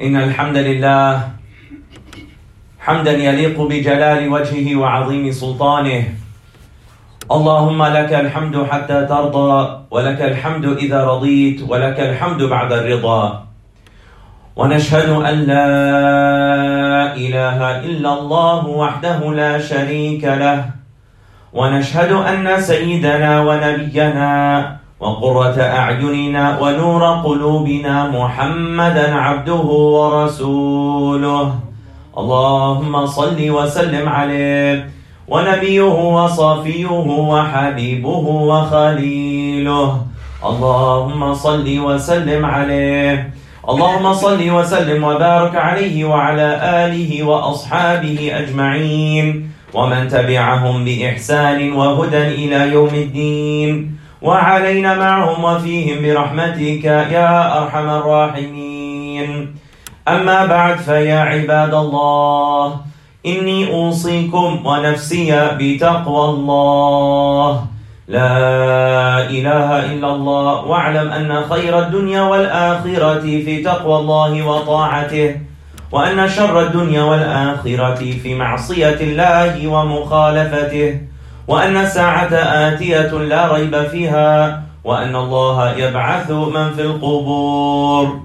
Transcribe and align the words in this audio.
إن 0.00 0.16
الحمد 0.16 0.56
لله 0.56 1.28
حمدا 2.80 3.12
يليق 3.12 3.60
بجلال 3.60 4.28
وجهه 4.32 4.76
وعظيم 4.76 5.32
سلطانه. 5.32 6.04
اللهم 7.30 7.80
لك 7.84 8.12
الحمد 8.12 8.56
حتى 8.70 8.98
ترضى 9.06 9.52
ولك 9.90 10.20
الحمد 10.22 10.64
إذا 10.64 11.04
رضيت 11.04 11.68
ولك 11.68 12.00
الحمد 12.00 12.42
بعد 12.42 12.72
الرضا. 12.72 13.44
ونشهد 14.56 15.08
أن 15.08 15.36
لا 15.52 15.68
إله 17.12 17.58
إلا 17.84 18.10
الله 18.18 18.66
وحده 18.66 19.18
لا 19.34 19.58
شريك 19.60 20.24
له. 20.24 20.64
ونشهد 21.52 22.12
أن 22.12 22.60
سيدنا 22.60 23.40
ونبينا 23.40 24.79
وقرة 25.00 25.56
أعيننا 25.60 26.60
ونور 26.60 27.02
قلوبنا 27.24 28.10
محمدا 28.10 29.14
عبده 29.14 29.66
ورسوله. 29.96 31.54
اللهم 32.18 33.06
صل 33.06 33.50
وسلم 33.50 34.08
عليه 34.08 34.88
ونبيه 35.28 35.92
وصافيه 36.16 36.90
وحبيبه 37.32 38.26
وخليله. 38.50 39.88
اللهم 40.44 41.34
صل 41.34 41.78
وسلم 41.78 42.44
عليه. 42.44 43.30
اللهم 43.68 44.12
صل 44.12 44.50
وسلم 44.50 45.04
وبارك 45.04 45.56
عليه 45.56 46.04
وعلى 46.04 46.48
آله 46.84 47.22
وأصحابه 47.22 48.30
أجمعين 48.34 49.50
ومن 49.74 50.08
تبعهم 50.08 50.84
بإحسان 50.84 51.72
وهدى 51.72 52.24
إلى 52.28 52.72
يوم 52.72 52.94
الدين. 52.94 53.99
وعلينا 54.22 54.94
معهم 54.94 55.44
وفيهم 55.44 56.02
برحمتك 56.02 56.84
يا 56.84 57.62
أرحم 57.62 57.88
الراحمين. 57.88 59.56
أما 60.08 60.46
بعد 60.46 60.76
فيا 60.78 61.20
عباد 61.20 61.74
الله 61.74 62.80
إني 63.26 63.72
أوصيكم 63.72 64.66
ونفسي 64.66 65.48
بتقوى 65.58 66.24
الله. 66.28 67.64
لا 68.08 69.30
إله 69.30 69.92
إلا 69.92 70.08
الله 70.14 70.64
واعلم 70.64 71.08
أن 71.12 71.42
خير 71.50 71.78
الدنيا 71.78 72.22
والآخرة 72.22 73.20
في 73.20 73.62
تقوى 73.62 73.96
الله 73.98 74.46
وطاعته 74.46 75.36
وأن 75.92 76.28
شر 76.28 76.60
الدنيا 76.60 77.02
والآخرة 77.02 78.00
في 78.22 78.34
معصية 78.34 79.00
الله 79.00 79.68
ومخالفته. 79.68 81.09
وأن 81.49 81.77
الساعة 81.77 82.33
آتية 82.33 83.11
لا 83.11 83.53
ريب 83.53 83.87
فيها 83.87 84.63
وأن 84.83 85.15
الله 85.15 85.75
يبعث 85.77 86.31
من 86.31 86.73
في 86.73 86.81
القبور 86.81 88.21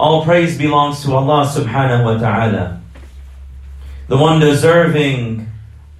All 0.00 0.24
praise 0.24 0.56
belongs 0.56 1.02
to 1.02 1.12
Allah 1.12 1.44
subhanahu 1.44 2.04
wa 2.04 2.18
ta'ala, 2.18 2.80
the 4.06 4.16
one 4.16 4.38
deserving 4.38 5.48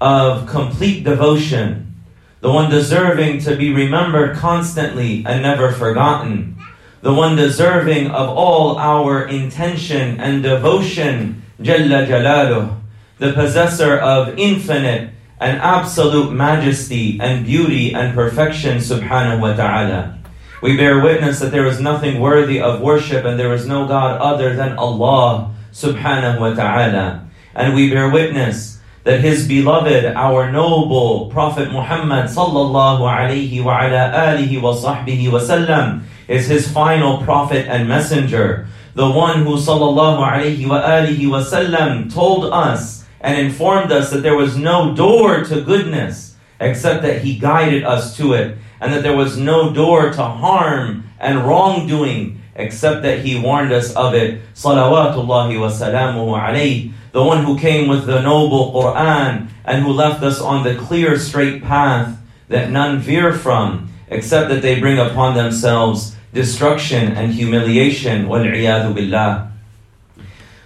of 0.01 0.47
complete 0.47 1.03
devotion, 1.03 1.97
the 2.41 2.48
one 2.48 2.71
deserving 2.71 3.41
to 3.41 3.57
be 3.57 3.75
remembered 3.75 4.37
constantly 4.37 5.25
and 5.27 5.43
never 5.43 5.73
forgotten, 5.73 6.57
the 7.03 7.12
one 7.12 7.34
deserving 7.34 8.07
of 8.12 8.29
all 8.29 8.79
our 8.79 9.27
intention 9.27 10.21
and 10.21 10.45
devotion, 10.45 11.43
Jalla 11.61 12.07
Jalaluh, 12.07 12.79
the 13.19 13.33
possessor 13.33 13.98
of 13.98 14.39
infinite 14.39 15.11
and 15.44 15.60
absolute 15.60 16.32
majesty 16.32 17.20
and 17.20 17.46
beauty 17.46 17.92
and 17.92 18.16
perfection, 18.16 18.80
subhanahu 18.80 19.44
wa 19.44 19.52
ta'ala. 19.52 20.16
We 20.64 20.80
bear 20.80 21.04
witness 21.04 21.44
that 21.44 21.52
there 21.52 21.68
is 21.68 21.84
nothing 21.84 22.24
worthy 22.24 22.64
of 22.64 22.80
worship 22.80 23.28
and 23.28 23.36
there 23.36 23.52
is 23.52 23.68
no 23.68 23.84
God 23.86 24.24
other 24.24 24.56
than 24.56 24.80
Allah, 24.80 25.52
subhanahu 25.76 26.40
wa 26.40 26.56
ta'ala. 26.56 27.28
And 27.52 27.76
we 27.76 27.92
bear 27.92 28.08
witness 28.08 28.80
that 29.04 29.20
his 29.20 29.44
beloved, 29.46 30.16
our 30.16 30.48
noble 30.48 31.28
Prophet 31.28 31.76
Muhammad 31.76 32.32
sallallahu 32.32 33.03
alayhi 33.03 33.59
wa 33.59 33.84
ala 33.84 34.16
alihi 34.16 34.64
wa 34.64 34.72
sahbihi 34.72 35.28
wa 35.28 35.44
sallam 35.44 36.08
is 36.32 36.48
his 36.48 36.72
final 36.72 37.20
prophet 37.28 37.68
and 37.68 37.92
messenger. 37.92 38.66
The 38.96 39.12
one 39.12 39.44
who 39.44 39.59
sallallahu 39.59 40.24
alayhi 40.24 40.64
wa 40.64 40.80
alihi 40.80 41.28
wa 41.28 41.44
sallam 41.44 42.08
told 42.08 42.48
us 42.48 43.03
and 43.23 43.39
informed 43.39 43.91
us 43.91 44.11
that 44.11 44.22
there 44.22 44.35
was 44.35 44.56
no 44.56 44.94
door 44.94 45.44
to 45.45 45.61
goodness 45.61 46.35
except 46.59 47.01
that 47.01 47.22
he 47.22 47.39
guided 47.39 47.84
us 47.84 48.16
to 48.17 48.34
it 48.34 48.57
and 48.79 48.94
that 48.94 49.01
there 49.01 49.16
was 49.16 49.38
no 49.38 49.73
door 49.73 50.11
to 50.11 50.23
harm 50.23 51.06
and 51.19 51.45
wrongdoing 51.45 52.39
except 52.56 53.01
that 53.01 53.19
he 53.19 53.39
warned 53.39 53.72
us 53.72 53.95
of 53.95 54.13
it. 54.13 54.41
Salawatullahi 54.53 55.59
wa 55.59 55.69
salamuhu 55.72 56.38
alayhi 56.38 56.94
the 57.13 57.23
one 57.23 57.45
who 57.45 57.57
came 57.57 57.88
with 57.88 58.06
the 58.06 58.22
noble 58.22 58.73
Quran 58.73 59.47
and 59.66 59.84
who 59.84 59.94
left 59.94 60.22
us 60.23 60.41
on 60.41 60.63
the 60.63 60.75
clear, 60.75 61.17
straight 61.17 61.63
path 61.63 62.17
that 62.50 62.72
none 62.72 63.00
veer 63.00 63.31
from, 63.31 63.90
except 64.09 64.50
that 64.50 64.61
they 64.61 64.79
bring 64.79 64.97
upon 64.97 65.35
themselves 65.35 66.16
destruction 66.34 67.13
and 67.13 67.34
humiliation. 67.34 68.28
Billah. 68.28 69.51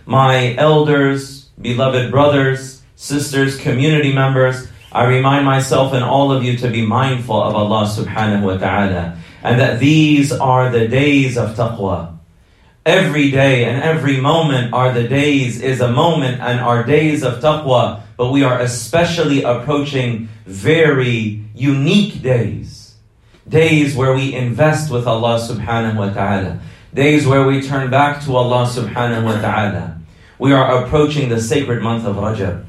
My 0.05 0.55
elders, 0.55 1.36
beloved 1.59 2.11
brothers, 2.11 2.81
sisters, 2.95 3.57
community 3.57 4.13
members, 4.13 4.67
I 4.91 5.05
remind 5.05 5.45
myself 5.45 5.93
and 5.93 6.03
all 6.03 6.31
of 6.31 6.43
you 6.43 6.57
to 6.57 6.69
be 6.69 6.85
mindful 6.85 7.41
of 7.41 7.55
Allah 7.55 7.85
subhanahu 7.85 8.43
wa 8.43 8.57
ta'ala, 8.57 9.17
and 9.43 9.59
that 9.59 9.79
these 9.79 10.31
are 10.31 10.69
the 10.69 10.87
days 10.87 11.37
of 11.37 11.55
taqwa. 11.55 12.17
Every 12.85 13.31
day 13.31 13.65
and 13.65 13.83
every 13.83 14.21
moment 14.21 14.73
are 14.73 14.93
the 14.93 15.07
days, 15.07 15.61
is 15.61 15.81
a 15.81 15.91
moment 15.91 16.39
and 16.39 16.59
are 16.59 16.83
days 16.83 17.23
of 17.23 17.41
taqwa, 17.41 18.01
but 18.15 18.31
we 18.31 18.43
are 18.43 18.59
especially 18.61 19.43
approaching 19.43 20.29
very 20.45 21.43
unique 21.53 22.21
days. 22.21 22.95
Days 23.47 23.95
where 23.95 24.13
we 24.13 24.33
invest 24.33 24.91
with 24.91 25.07
Allah 25.07 25.39
subhanahu 25.39 25.95
wa 25.95 26.09
ta'ala. 26.09 26.59
Days 26.93 27.27
where 27.27 27.45
we 27.45 27.61
turn 27.61 27.91
back 27.91 28.23
to 28.23 28.35
Allah 28.35 28.65
subhanahu 28.65 29.23
wa 29.23 29.41
ta'ala. 29.41 29.96
We 30.39 30.53
are 30.53 30.85
approaching 30.85 31.29
the 31.29 31.41
sacred 31.41 31.81
month 31.81 32.05
of 32.05 32.15
Rajab, 32.17 32.63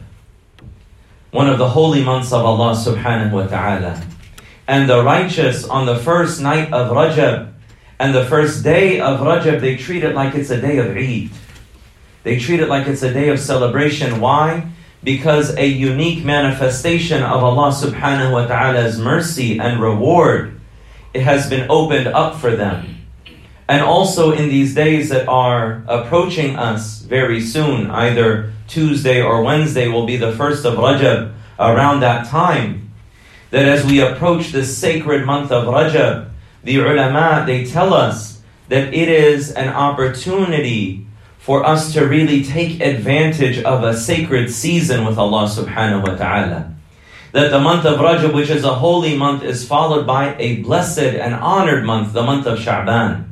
one 1.32 1.50
of 1.50 1.58
the 1.58 1.68
holy 1.68 2.02
months 2.02 2.32
of 2.32 2.42
Allah 2.42 2.72
subhanahu 2.74 3.30
wa 3.30 3.46
ta'ala. 3.46 4.02
And 4.66 4.88
the 4.88 5.04
righteous 5.04 5.64
on 5.64 5.84
the 5.84 5.98
first 5.98 6.40
night 6.40 6.72
of 6.72 6.90
Rajab 6.90 7.52
and 7.98 8.14
the 8.14 8.24
first 8.24 8.64
day 8.64 9.00
of 9.00 9.20
Rajab, 9.20 9.60
they 9.60 9.76
treat 9.76 10.02
it 10.02 10.14
like 10.14 10.34
it's 10.34 10.48
a 10.48 10.58
day 10.58 10.78
of 10.78 10.96
Eid. 10.96 11.30
They 12.22 12.38
treat 12.38 12.60
it 12.60 12.70
like 12.70 12.86
it's 12.86 13.02
a 13.02 13.12
day 13.12 13.28
of 13.28 13.38
celebration. 13.38 14.18
Why? 14.18 14.70
Because 15.04 15.54
a 15.56 15.66
unique 15.66 16.24
manifestation 16.24 17.22
of 17.22 17.44
Allah 17.44 17.70
subhanahu 17.70 18.32
wa 18.32 18.46
ta'ala's 18.46 18.98
mercy 18.98 19.58
and 19.60 19.78
reward, 19.78 20.58
it 21.12 21.20
has 21.20 21.50
been 21.50 21.66
opened 21.68 22.08
up 22.08 22.36
for 22.36 22.56
them. 22.56 22.97
And 23.68 23.82
also 23.82 24.32
in 24.32 24.48
these 24.48 24.74
days 24.74 25.10
that 25.10 25.28
are 25.28 25.84
approaching 25.86 26.56
us 26.56 27.00
very 27.00 27.40
soon, 27.40 27.90
either 27.90 28.52
Tuesday 28.66 29.20
or 29.20 29.42
Wednesday 29.42 29.88
will 29.88 30.06
be 30.06 30.16
the 30.16 30.32
first 30.32 30.64
of 30.64 30.78
Rajab 30.78 31.34
around 31.58 32.00
that 32.00 32.26
time. 32.26 32.90
That 33.50 33.66
as 33.66 33.84
we 33.84 34.00
approach 34.00 34.52
this 34.52 34.76
sacred 34.76 35.26
month 35.26 35.52
of 35.52 35.66
Rajab, 35.66 36.30
the 36.64 36.76
ulama, 36.76 37.44
they 37.46 37.64
tell 37.66 37.92
us 37.92 38.40
that 38.68 38.94
it 38.94 39.08
is 39.08 39.52
an 39.52 39.68
opportunity 39.68 41.06
for 41.38 41.64
us 41.64 41.92
to 41.92 42.06
really 42.06 42.44
take 42.44 42.80
advantage 42.80 43.58
of 43.62 43.84
a 43.84 43.96
sacred 43.96 44.50
season 44.50 45.04
with 45.06 45.18
Allah 45.18 45.44
subhanahu 45.44 46.08
wa 46.08 46.14
ta'ala. 46.16 46.74
That 47.32 47.50
the 47.50 47.60
month 47.60 47.84
of 47.84 48.00
Rajab, 48.00 48.34
which 48.34 48.50
is 48.50 48.64
a 48.64 48.74
holy 48.74 49.16
month, 49.16 49.42
is 49.42 49.66
followed 49.66 50.06
by 50.06 50.36
a 50.38 50.56
blessed 50.62 51.16
and 51.20 51.34
honored 51.34 51.84
month, 51.84 52.12
the 52.12 52.22
month 52.22 52.46
of 52.46 52.58
Sha'ban. 52.58 53.27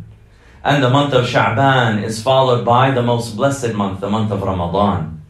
And 0.67 0.83
the 0.83 0.91
month 0.91 1.15
of 1.15 1.27
Sha'ban 1.27 2.03
is 2.03 2.21
followed 2.21 2.65
by 2.65 2.91
the 2.91 3.01
most 3.01 3.37
blessed 3.37 3.75
month, 3.75 4.01
the 4.01 4.11
month 4.11 4.33
of 4.33 4.43
Ramadan. 4.43 5.23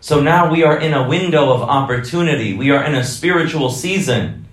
So 0.00 0.20
now 0.20 0.50
we 0.50 0.64
are 0.64 0.76
in 0.76 0.92
a 0.92 1.06
window 1.06 1.52
of 1.52 1.62
opportunity. 1.62 2.52
We 2.52 2.72
are 2.72 2.82
in 2.82 2.96
a 2.96 3.04
spiritual 3.04 3.70
season 3.70 4.48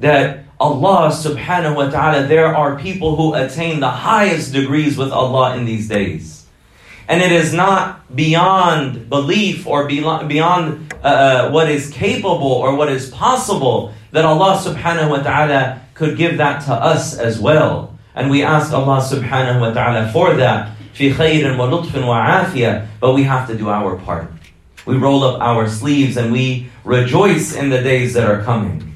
that 0.00 0.44
Allah 0.58 1.10
subhanahu 1.12 1.76
wa 1.76 1.90
ta'ala, 1.90 2.28
there 2.28 2.56
are 2.56 2.78
people 2.78 3.16
who 3.16 3.34
attain 3.34 3.80
the 3.80 3.90
highest 3.90 4.54
degrees 4.54 4.96
with 4.96 5.12
Allah 5.12 5.54
in 5.58 5.66
these 5.66 5.86
days. 5.86 6.46
And 7.06 7.20
it 7.20 7.30
is 7.30 7.52
not 7.52 8.16
beyond 8.16 9.10
belief 9.10 9.66
or 9.66 9.86
beyond 9.86 10.94
uh, 11.02 11.50
what 11.50 11.68
is 11.68 11.90
capable 11.90 12.56
or 12.56 12.74
what 12.74 12.90
is 12.90 13.10
possible 13.10 13.92
that 14.12 14.24
Allah 14.24 14.56
subhanahu 14.64 15.10
wa 15.10 15.18
ta'ala 15.18 15.82
could 15.92 16.16
give 16.16 16.38
that 16.38 16.64
to 16.64 16.72
us 16.72 17.18
as 17.18 17.38
well. 17.38 17.91
And 18.15 18.29
we 18.29 18.43
ask 18.43 18.73
Allah 18.73 18.99
subhanahu 18.99 19.61
wa 19.61 19.71
ta'ala 19.71 20.11
for 20.11 20.33
that. 20.35 20.71
في 20.95 21.13
خير 21.13 21.57
ولطف 21.57 21.95
وعافية 21.95 22.87
But 22.99 23.13
we 23.13 23.23
have 23.23 23.47
to 23.47 23.55
do 23.55 23.69
our 23.69 23.95
part. 23.97 24.31
We 24.85 24.95
roll 24.95 25.23
up 25.23 25.41
our 25.41 25.67
sleeves 25.67 26.17
and 26.17 26.31
we 26.31 26.69
rejoice 26.83 27.53
in 27.55 27.69
the 27.69 27.81
days 27.81 28.13
that 28.13 28.27
are 28.27 28.41
coming. 28.41 28.95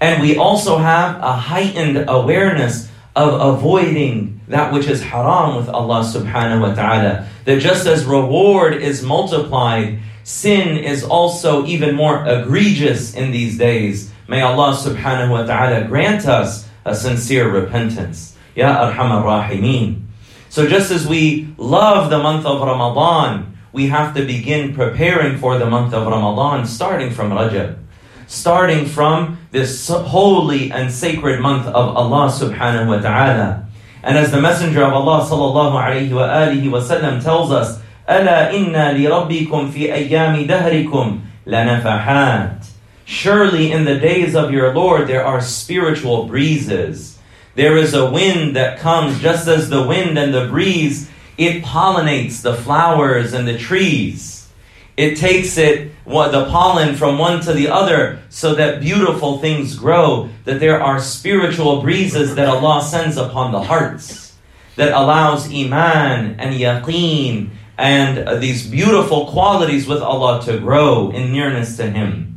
And 0.00 0.22
we 0.22 0.36
also 0.36 0.78
have 0.78 1.16
a 1.22 1.32
heightened 1.32 2.06
awareness 2.08 2.88
of 3.14 3.54
avoiding 3.54 4.40
that 4.48 4.72
which 4.72 4.86
is 4.86 5.02
haram 5.02 5.56
with 5.56 5.68
Allah 5.68 6.00
subhanahu 6.00 6.60
wa 6.60 6.74
ta'ala. 6.74 7.28
That 7.44 7.60
just 7.60 7.86
as 7.86 8.04
reward 8.04 8.74
is 8.74 9.02
multiplied, 9.02 10.00
sin 10.24 10.78
is 10.78 11.04
also 11.04 11.66
even 11.66 11.94
more 11.94 12.24
egregious 12.26 13.14
in 13.14 13.30
these 13.30 13.58
days. 13.58 14.10
May 14.28 14.40
Allah 14.40 14.74
subhanahu 14.74 15.30
wa 15.30 15.42
ta'ala 15.44 15.86
grant 15.88 16.26
us 16.26 16.68
a 16.86 16.94
sincere 16.94 17.50
repentance. 17.50 18.36
Ya 18.54 18.90
Arhamar 18.90 19.24
Rahimeen. 19.24 20.02
So 20.48 20.66
just 20.68 20.90
as 20.90 21.06
we 21.06 21.48
love 21.56 22.10
the 22.10 22.18
month 22.18 22.44
of 22.44 22.60
Ramadan, 22.60 23.56
we 23.72 23.86
have 23.88 24.14
to 24.14 24.24
begin 24.26 24.74
preparing 24.74 25.38
for 25.38 25.56
the 25.58 25.66
month 25.66 25.94
of 25.94 26.06
Ramadan, 26.06 26.66
starting 26.66 27.10
from 27.10 27.30
Rajab. 27.30 27.78
Starting 28.26 28.84
from 28.86 29.38
this 29.50 29.88
holy 29.88 30.70
and 30.70 30.92
sacred 30.92 31.40
month 31.40 31.66
of 31.66 31.96
Allah 31.96 32.28
subhanahu 32.28 32.88
wa 32.88 33.00
ta'ala. 33.00 33.68
And 34.02 34.18
as 34.18 34.30
the 34.30 34.40
Messenger 34.40 34.84
of 34.84 34.92
Allah 34.92 35.24
sallallahu 35.24 35.78
alayhi 35.78 36.12
wa 36.12 36.28
alihi 36.28 36.70
wa 36.70 36.80
sallam 36.80 37.22
tells 37.22 37.50
us, 37.50 37.80
ألا 38.08 38.50
إن 38.54 38.74
لربكم 38.74 39.70
في 39.70 39.94
أيام 39.94 40.46
دهركم 40.46 41.20
لنفحات 41.46 42.66
Surely 43.09 43.71
in 43.71 43.85
the 43.85 43.97
days 43.97 44.35
of 44.35 44.51
your 44.51 44.73
Lord 44.73 45.07
there 45.07 45.25
are 45.25 45.39
spiritual 45.39 46.27
breezes. 46.27 47.17
There 47.55 47.77
is 47.77 47.93
a 47.93 48.11
wind 48.11 48.57
that 48.57 48.79
comes 48.79 49.21
just 49.21 49.47
as 49.47 49.69
the 49.69 49.87
wind 49.87 50.19
and 50.19 50.33
the 50.33 50.47
breeze, 50.47 51.09
it 51.37 51.63
pollinates 51.63 52.41
the 52.41 52.53
flowers 52.53 53.31
and 53.31 53.47
the 53.47 53.57
trees. 53.57 54.49
It 54.97 55.15
takes 55.15 55.57
it 55.57 55.93
the 56.05 56.47
pollen 56.51 56.95
from 56.95 57.17
one 57.17 57.39
to 57.43 57.53
the 57.53 57.69
other 57.69 58.19
so 58.27 58.53
that 58.55 58.81
beautiful 58.81 59.37
things 59.37 59.75
grow, 59.75 60.29
that 60.43 60.59
there 60.59 60.83
are 60.83 60.99
spiritual 60.99 61.81
breezes 61.81 62.35
that 62.35 62.49
Allah 62.49 62.83
sends 62.83 63.15
upon 63.15 63.53
the 63.53 63.63
hearts 63.63 64.35
that 64.75 64.91
allows 64.91 65.47
iman 65.47 66.35
and 66.39 66.53
yaqeen 66.53 67.51
and 67.77 68.41
these 68.41 68.67
beautiful 68.67 69.27
qualities 69.27 69.87
with 69.87 70.01
Allah 70.01 70.43
to 70.43 70.59
grow 70.59 71.09
in 71.11 71.31
nearness 71.31 71.77
to 71.77 71.89
Him. 71.89 72.36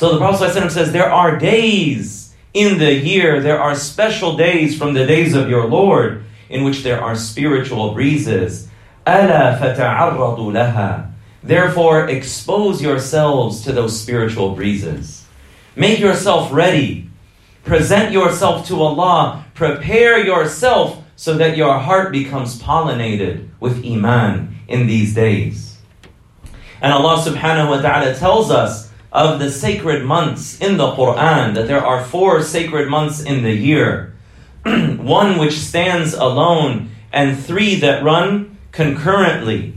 So 0.00 0.12
the 0.12 0.18
Prophet 0.18 0.50
ﷺ 0.50 0.70
says, 0.70 0.92
There 0.92 1.10
are 1.10 1.38
days 1.38 2.34
in 2.52 2.78
the 2.78 2.92
year, 2.92 3.40
there 3.40 3.60
are 3.60 3.74
special 3.74 4.36
days 4.36 4.76
from 4.76 4.94
the 4.94 5.06
days 5.06 5.34
of 5.34 5.48
your 5.48 5.66
Lord 5.66 6.24
in 6.48 6.64
which 6.64 6.82
there 6.82 7.02
are 7.02 7.14
spiritual 7.14 7.94
breezes. 7.94 8.68
أَلَا 9.06 9.58
فَتَعَرَّضُوا 9.58 10.52
لَهَا 10.52 11.12
Therefore, 11.42 12.08
expose 12.08 12.82
yourselves 12.82 13.62
to 13.62 13.72
those 13.72 13.98
spiritual 13.98 14.54
breezes. 14.54 15.24
Make 15.76 16.00
yourself 16.00 16.52
ready. 16.52 17.08
Present 17.64 18.12
yourself 18.12 18.66
to 18.68 18.82
Allah. 18.82 19.44
Prepare 19.54 20.24
yourself 20.24 21.04
so 21.14 21.36
that 21.38 21.56
your 21.56 21.78
heart 21.78 22.12
becomes 22.12 22.60
pollinated 22.60 23.48
with 23.60 23.84
Iman 23.84 24.56
in 24.68 24.86
these 24.86 25.14
days. 25.14 25.78
And 26.80 26.92
Allah 26.92 27.22
subhanahu 27.22 27.70
wa 27.70 27.80
ta'ala 27.80 28.14
tells 28.14 28.50
us 28.50 28.89
of 29.12 29.38
the 29.38 29.50
sacred 29.50 30.04
months 30.04 30.58
in 30.60 30.76
the 30.76 30.92
Quran, 30.92 31.54
that 31.54 31.66
there 31.66 31.84
are 31.84 32.04
four 32.04 32.42
sacred 32.42 32.88
months 32.88 33.22
in 33.22 33.42
the 33.42 33.54
year, 33.54 34.12
one 34.64 35.38
which 35.38 35.58
stands 35.58 36.12
alone, 36.14 36.90
and 37.12 37.38
three 37.38 37.76
that 37.76 38.02
run 38.02 38.56
concurrently. 38.72 39.72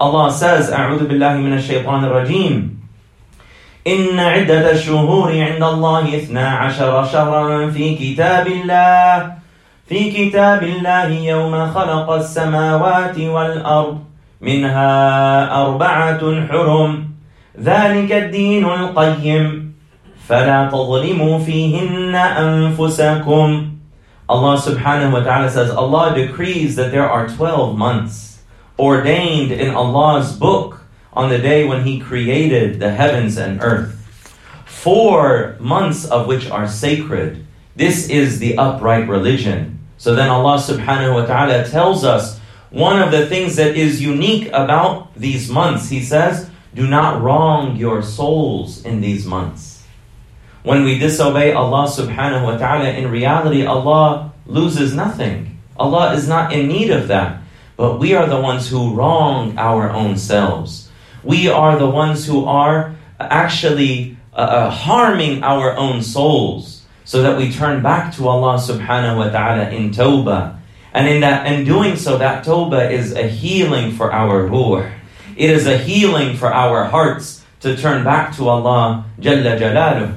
Allah 0.00 0.32
says, 0.32 0.70
أعوذ 0.70 1.06
بالله 1.06 1.42
من 1.42 1.52
الشيطان 1.58 2.04
الرجيم 2.04 2.78
إن 3.86 4.18
عدة 4.18 4.70
الشهور 4.70 5.32
عند 5.32 5.62
الله 5.62 6.16
اثنا 6.16 6.48
عشر 6.48 7.04
شهرا 7.04 7.70
في 7.70 7.94
كتاب 7.94 8.46
الله 8.46 9.32
في 9.88 10.10
كتاب 10.10 10.62
الله 10.62 11.08
يوم 11.08 11.72
خلق 11.72 12.10
السماوات 12.10 13.18
والأرض 13.18 13.98
منها 14.40 14.92
أربعة 15.62 16.46
حرم 16.48 17.08
ذلك 17.58 18.12
الدين 18.12 18.64
القيم 18.64 19.74
فلا 20.28 20.68
تظلموا 20.70 21.38
فيهن 21.38 22.14
أنفسكم 22.14 23.78
Allah 24.28 24.60
subhanahu 24.60 25.12
wa 25.12 25.20
ta'ala 25.24 25.48
says, 25.48 25.70
Allah 25.70 26.14
decrees 26.14 26.76
that 26.76 26.92
there 26.92 27.08
are 27.08 27.26
12 27.26 27.78
months 27.78 28.44
ordained 28.78 29.50
in 29.50 29.72
Allah's 29.74 30.36
book 30.36 30.84
on 31.14 31.30
the 31.30 31.38
day 31.38 31.66
when 31.66 31.84
He 31.84 31.98
created 31.98 32.78
the 32.78 32.92
heavens 32.92 33.38
and 33.38 33.58
earth. 33.62 33.96
Four 34.66 35.56
months 35.58 36.04
of 36.04 36.26
which 36.26 36.50
are 36.50 36.68
sacred. 36.68 37.46
This 37.74 38.10
is 38.10 38.38
the 38.38 38.58
upright 38.58 39.08
religion. 39.08 39.80
So 39.96 40.14
then 40.14 40.28
Allah 40.28 40.58
subhanahu 40.60 41.14
wa 41.14 41.24
ta'ala 41.24 41.64
tells 41.66 42.04
us 42.04 42.38
one 42.68 43.00
of 43.00 43.10
the 43.10 43.26
things 43.26 43.56
that 43.56 43.76
is 43.76 44.02
unique 44.02 44.48
about 44.52 45.14
these 45.16 45.48
months. 45.48 45.88
He 45.88 46.02
says, 46.02 46.50
do 46.73 46.87
not 46.87 47.21
wrong 47.21 47.75
your 47.75 48.01
souls 48.01 48.83
in 48.83 49.01
these 49.01 49.25
months. 49.25 49.83
When 50.63 50.83
we 50.83 50.97
disobey 50.97 51.51
Allah 51.51 51.87
subhanahu 51.87 52.43
wa 52.43 52.57
ta'ala, 52.57 52.89
in 52.91 53.11
reality, 53.11 53.65
Allah 53.65 54.33
loses 54.45 54.93
nothing. 54.93 55.59
Allah 55.77 56.13
is 56.13 56.27
not 56.27 56.53
in 56.53 56.67
need 56.67 56.89
of 56.89 57.07
that. 57.09 57.41
But 57.75 57.99
we 57.99 58.13
are 58.13 58.27
the 58.27 58.39
ones 58.39 58.69
who 58.69 58.93
wrong 58.93 59.57
our 59.57 59.91
own 59.91 60.17
selves. 60.17 60.89
We 61.23 61.49
are 61.49 61.77
the 61.77 61.89
ones 61.89 62.25
who 62.25 62.45
are 62.45 62.95
actually 63.19 64.17
uh, 64.33 64.67
uh 64.67 64.69
harming 64.69 65.43
our 65.43 65.75
own 65.77 66.01
souls 66.01 66.83
so 67.05 67.21
that 67.21 67.37
we 67.37 67.51
turn 67.51 67.83
back 67.83 68.13
to 68.15 68.27
Allah 68.27 68.57
subhanahu 68.57 69.17
wa 69.17 69.29
ta'ala 69.29 69.69
in 69.69 69.91
tawbah. 69.91 70.57
And 70.93 71.07
in 71.07 71.21
that 71.21 71.47
in 71.51 71.65
doing 71.65 71.95
so, 71.97 72.17
that 72.17 72.45
tawbah 72.45 72.91
is 72.91 73.13
a 73.13 73.27
healing 73.27 73.91
for 73.91 74.13
our 74.13 74.45
ruh. 74.45 74.89
It 75.35 75.49
is 75.49 75.65
a 75.65 75.77
healing 75.77 76.37
for 76.37 76.53
our 76.53 76.85
hearts 76.85 77.43
to 77.61 77.75
turn 77.75 78.03
back 78.03 78.35
to 78.35 78.49
Allah 78.49 79.05
Jalla. 79.19 80.15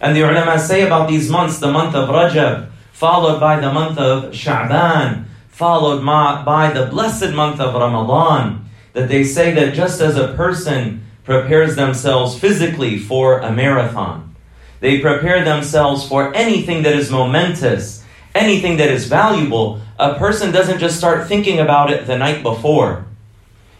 And 0.00 0.14
the 0.14 0.22
ulama 0.22 0.58
say 0.58 0.86
about 0.86 1.08
these 1.08 1.30
months, 1.30 1.58
the 1.58 1.72
month 1.72 1.94
of 1.94 2.08
Rajab, 2.08 2.68
followed 2.92 3.40
by 3.40 3.60
the 3.60 3.72
month 3.72 3.98
of 3.98 4.32
Sha'ban, 4.32 5.24
followed 5.48 6.04
by 6.04 6.70
the 6.72 6.86
blessed 6.86 7.32
month 7.32 7.60
of 7.60 7.74
Ramadan, 7.74 8.68
that 8.92 9.08
they 9.08 9.24
say 9.24 9.52
that 9.54 9.74
just 9.74 10.00
as 10.00 10.16
a 10.16 10.34
person 10.34 11.02
prepares 11.24 11.74
themselves 11.74 12.38
physically 12.38 12.98
for 12.98 13.38
a 13.40 13.50
marathon, 13.50 14.34
they 14.80 15.00
prepare 15.00 15.44
themselves 15.44 16.06
for 16.06 16.34
anything 16.34 16.82
that 16.82 16.94
is 16.94 17.10
momentous, 17.10 18.04
anything 18.34 18.76
that 18.76 18.90
is 18.90 19.08
valuable. 19.08 19.80
A 19.98 20.14
person 20.14 20.52
doesn't 20.52 20.78
just 20.78 20.98
start 20.98 21.26
thinking 21.26 21.58
about 21.58 21.90
it 21.90 22.06
the 22.06 22.18
night 22.18 22.42
before 22.42 23.07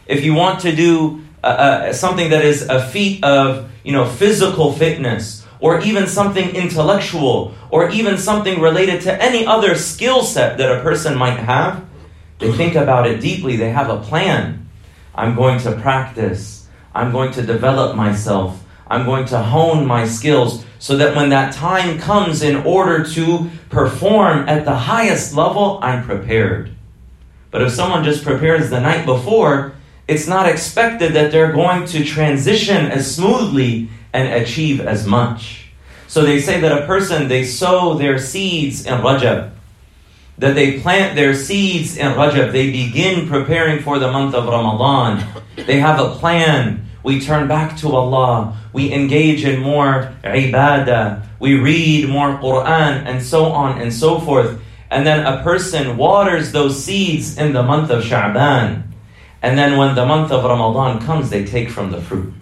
if 0.09 0.25
you 0.25 0.35
want 0.35 0.61
to 0.61 0.75
do 0.75 1.23
uh, 1.45 1.47
uh, 1.47 1.93
something 1.93 2.31
that 2.31 2.45
is 2.45 2.63
a 2.69 2.83
feat 2.89 3.23
of 3.23 3.71
you 3.85 3.93
know 3.93 4.05
physical 4.05 4.73
fitness 4.73 5.47
or 5.61 5.81
even 5.81 6.07
something 6.07 6.51
intellectual 6.57 7.55
or 7.71 7.91
even 7.91 8.19
something 8.19 8.61
related 8.61 9.01
to 9.03 9.23
any 9.23 9.47
other 9.47 9.77
skill 9.77 10.23
set 10.23 10.59
that 10.59 10.77
a 10.77 10.83
person 10.83 11.17
might 11.17 11.39
have 11.39 11.89
they 12.39 12.53
think 12.53 12.77
about 12.77 13.07
it 13.07 13.21
deeply. 13.21 13.57
They 13.57 13.71
have 13.71 13.91
a 13.91 13.99
plan. 13.99 14.69
I'm 15.15 15.35
going 15.35 15.59
to 15.61 15.73
practice. 15.73 16.67
I'm 16.95 17.13
going 17.13 17.33
to 17.33 17.43
develop 17.43 17.97
myself. 17.97 18.65
I'm 18.87 19.05
going 19.05 19.27
to 19.27 19.39
hone 19.39 19.87
my 19.87 20.07
skills 20.07 20.65
so 20.79 20.97
that 20.97 21.17
when 21.17 21.31
that 21.31 21.53
time 21.53 21.99
comes 21.99 22.43
in 22.43 22.57
order 22.57 23.05
to 23.05 23.51
perform 23.69 24.49
at 24.49 24.65
the 24.65 24.75
highest 24.75 25.35
level 25.35 25.81
i'm 25.83 26.05
prepared. 26.05 26.71
But 27.51 27.63
if 27.63 27.73
someone 27.73 28.05
just 28.05 28.25
prepares 28.25 28.71
the 28.71 28.81
night 28.81 29.05
before 29.05 29.75
it's 30.09 30.27
not 30.27 30.49
expected 30.49 31.13
that 31.13 31.31
they're 31.31 31.53
going 31.53 31.87
to 31.87 32.03
transition 32.03 32.87
as 32.87 33.15
smoothly 33.15 33.91
and 34.15 34.43
achieve 34.43 34.81
as 34.81 35.07
much. 35.07 35.71
So 36.07 36.25
they 36.25 36.41
say 36.41 36.59
that 36.61 36.73
a 36.73 36.87
person, 36.87 37.29
they 37.29 37.45
sow 37.45 37.93
their 37.93 38.19
seeds 38.19 38.87
in 38.87 38.95
Rajab, 39.03 39.51
that 40.39 40.55
they 40.55 40.81
plant 40.81 41.15
their 41.15 41.35
seeds 41.35 41.99
in 41.99 42.13
Rajab, 42.13 42.53
they 42.53 42.71
begin 42.71 43.29
preparing 43.29 43.83
for 43.83 43.99
the 43.99 44.11
month 44.11 44.35
of 44.35 44.47
Ramadan. 44.47 45.29
They 45.57 45.79
have 45.81 46.01
a 46.01 46.15
plan. 46.17 46.89
We 47.03 47.21
turn 47.21 47.47
back 47.47 47.77
to 47.79 47.95
Allah. 47.95 48.57
We 48.73 48.93
engage 48.93 49.45
in 49.45 49.61
more 49.61 50.15
ibadah. 50.25 51.27
We 51.39 51.55
read 51.55 52.09
more 52.09 52.39
Quran 52.39 53.05
and 53.05 53.23
so 53.23 53.47
on 53.47 53.79
and 53.79 53.93
so 53.93 54.19
forth. 54.19 54.59
And 54.91 55.07
then 55.07 55.27
a 55.27 55.43
person 55.43 55.99
waters 55.99 56.53
those 56.53 56.83
seeds 56.83 57.37
in 57.37 57.53
the 57.53 57.63
month 57.63 57.91
of 57.91 58.03
Sha'ban. 58.03 58.85
And 59.43 59.57
then 59.57 59.77
when 59.77 59.95
the 59.95 60.07
month 60.07 60.33
of 60.33 60.45
Ramadan 60.45 61.01
comes, 61.01 61.31
they 61.31 61.45
take 61.45 61.71
from 61.71 61.91
the 61.91 62.01
fruit. 62.01 62.33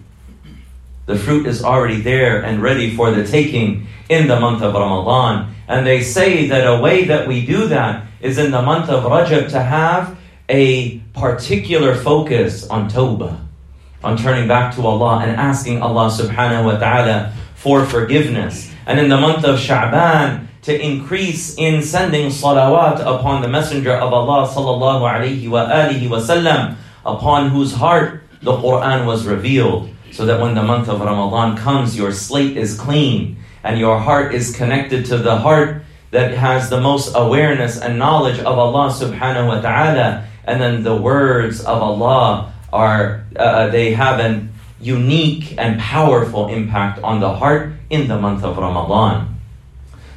The 1.05 1.17
fruit 1.17 1.47
is 1.47 1.63
already 1.63 2.01
there 2.01 2.43
and 2.43 2.61
ready 2.61 2.95
for 2.95 3.11
the 3.11 3.25
taking 3.25 3.87
in 4.09 4.27
the 4.27 4.39
month 4.39 4.61
of 4.61 4.73
Ramadan. 4.73 5.53
And 5.67 5.85
they 5.85 6.01
say 6.01 6.47
that 6.47 6.67
a 6.67 6.81
way 6.81 7.05
that 7.05 7.27
we 7.27 7.45
do 7.45 7.67
that 7.67 8.07
is 8.19 8.37
in 8.37 8.51
the 8.51 8.61
month 8.61 8.89
of 8.89 9.03
Rajab 9.03 9.49
to 9.51 9.61
have 9.61 10.17
a 10.49 10.99
particular 11.13 11.95
focus 11.95 12.67
on 12.67 12.89
tawbah, 12.89 13.39
on 14.03 14.17
turning 14.17 14.47
back 14.47 14.75
to 14.75 14.81
Allah 14.81 15.19
and 15.19 15.31
asking 15.31 15.81
Allah 15.81 16.09
subhanahu 16.09 16.65
wa 16.65 16.77
ta'ala 16.77 17.33
for 17.55 17.85
forgiveness. 17.85 18.71
And 18.85 18.99
in 18.99 19.09
the 19.09 19.17
month 19.17 19.43
of 19.43 19.59
Sha'ban, 19.59 20.47
to 20.63 20.75
increase 20.75 21.55
in 21.55 21.81
sending 21.81 22.27
salawat 22.27 22.99
upon 22.99 23.41
the 23.41 23.47
Messenger 23.47 23.93
of 23.93 24.11
Allah 24.11 24.47
sallallahu 24.47 25.07
alaihi 25.07 25.47
wa 25.49 25.67
alihi 25.67 26.11
wasallam, 26.11 26.75
upon 27.07 27.49
whose 27.49 27.73
heart 27.73 28.21
the 28.43 28.51
Quran 28.51 29.07
was 29.07 29.25
revealed, 29.25 29.89
so 30.11 30.25
that 30.25 30.39
when 30.39 30.53
the 30.53 30.63
month 30.63 30.89
of 30.89 30.99
Ramadan 30.99 31.57
comes, 31.57 31.97
your 31.97 32.11
slate 32.11 32.57
is 32.57 32.77
clean 32.77 33.37
and 33.63 33.79
your 33.79 33.99
heart 33.99 34.33
is 34.33 34.55
connected 34.55 35.05
to 35.05 35.17
the 35.17 35.37
heart 35.37 35.83
that 36.11 36.33
has 36.33 36.69
the 36.69 36.79
most 36.79 37.13
awareness 37.15 37.79
and 37.81 37.99
knowledge 37.99 38.39
of 38.39 38.57
Allah 38.57 38.91
subhanahu 38.91 39.47
wa 39.47 39.59
ta'ala, 39.59 40.25
and 40.45 40.61
then 40.61 40.83
the 40.83 40.95
words 40.95 41.59
of 41.61 41.81
Allah 41.81 42.53
are 42.71 43.25
uh, 43.35 43.67
they 43.67 43.91
have 43.91 44.19
an 44.19 44.53
unique 44.79 45.55
and 45.57 45.79
powerful 45.79 46.47
impact 46.47 47.03
on 47.03 47.19
the 47.19 47.35
heart 47.35 47.73
in 47.89 48.07
the 48.07 48.17
month 48.17 48.43
of 48.43 48.57
Ramadan. 48.57 49.35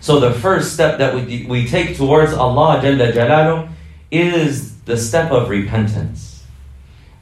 So 0.01 0.21
the 0.21 0.33
first 0.33 0.75
step 0.75 0.99
that 0.99 1.15
we, 1.15 1.47
we 1.49 1.67
take 1.67 1.97
towards 1.97 2.33
Allah 2.33 2.81
Jalla 2.83 3.13
Jalalu 3.13 3.69
is 4.11 4.79
the 4.83 4.97
step 4.97 5.31
of 5.33 5.51
repentance. 5.51 6.30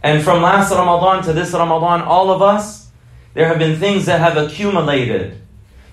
And 0.03 0.23
from 0.23 0.43
last 0.43 0.73
Ramadan 0.73 1.25
to 1.25 1.33
this 1.33 1.53
Ramadan, 1.53 2.03
all 2.03 2.31
of 2.31 2.41
us, 2.41 2.91
there 3.35 3.47
have 3.49 3.59
been 3.59 3.79
things 3.79 4.07
that 4.07 4.21
have 4.21 4.37
accumulated. 4.37 5.41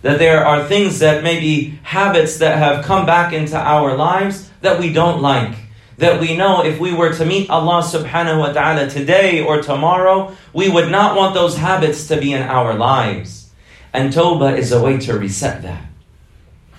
That 0.02 0.20
there 0.20 0.46
are 0.46 0.68
things 0.68 1.00
that 1.00 1.24
maybe 1.24 1.80
habits 1.82 2.38
that 2.38 2.58
have 2.58 2.86
come 2.86 3.06
back 3.06 3.34
into 3.34 3.58
our 3.58 3.96
lives 3.96 4.52
that 4.62 4.80
we 4.80 4.94
don't 4.94 5.22
like. 5.22 5.56
That 5.98 6.20
we 6.20 6.38
know 6.38 6.64
if 6.64 6.80
we 6.80 6.94
were 6.94 7.14
to 7.14 7.26
meet 7.26 7.50
Allah 7.50 7.82
subhanahu 7.82 8.40
wa 8.40 8.52
ta'ala 8.52 8.90
today 8.90 9.42
or 9.42 9.62
tomorrow, 9.62 10.36
we 10.54 10.70
would 10.70 10.92
not 10.92 11.16
want 11.16 11.34
those 11.34 11.58
habits 11.58 12.08
to 12.10 12.18
be 12.18 12.34
in 12.34 12.44
our 12.44 12.76
lives. 12.76 13.52
And 13.94 14.14
Tawbah 14.14 14.58
is 14.58 14.72
a 14.72 14.82
way 14.82 14.98
to 15.00 15.18
reset 15.18 15.64
that. 15.64 15.86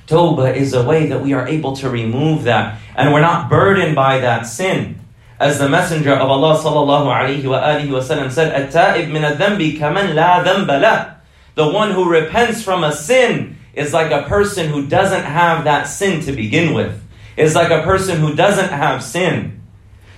Tawbah 0.07 0.55
is 0.55 0.75
a 0.75 0.85
way 0.85 1.07
that 1.07 1.23
we 1.23 1.33
are 1.33 1.49
able 1.49 1.75
to 1.77 1.91
remove 1.91 2.45
that 2.45 2.79
and 2.95 3.13
we're 3.13 3.21
not 3.21 3.51
burdened 3.51 3.97
by 3.97 4.21
that 4.21 4.43
sin. 4.43 5.01
As 5.39 5.59
the 5.59 5.69
Messenger 5.69 6.15
of 6.15 6.31
Allah 6.31 6.57
sallallahu 6.57 7.13
alayhi 7.13 7.45
wa 7.45 7.61
alihi 7.61 7.93
wa 7.93 8.01
said, 8.01 8.53
At-ta'ib 8.53 9.11
min 9.11 9.23
ad-dhanbi 9.23 9.79
kaman 9.79 10.15
la 10.15 10.43
dhanba 10.43 11.17
The 11.55 11.69
one 11.69 11.93
who 11.93 12.09
repents 12.09 12.63
from 12.63 12.85
a 12.85 12.93
sin 12.93 13.59
is 13.75 13.93
like 13.93 14.11
a 14.11 14.27
person 14.27 14.71
who 14.71 14.87
doesn't 14.87 15.25
have 15.25 15.65
that 15.65 15.85
sin 15.85 16.23
to 16.23 16.33
begin 16.33 16.73
with. 16.73 17.03
Is 17.37 17.55
like 17.55 17.71
a 17.71 17.83
person 17.83 18.19
who 18.19 18.35
doesn't 18.35 18.71
have 18.71 19.05
sin. 19.05 19.61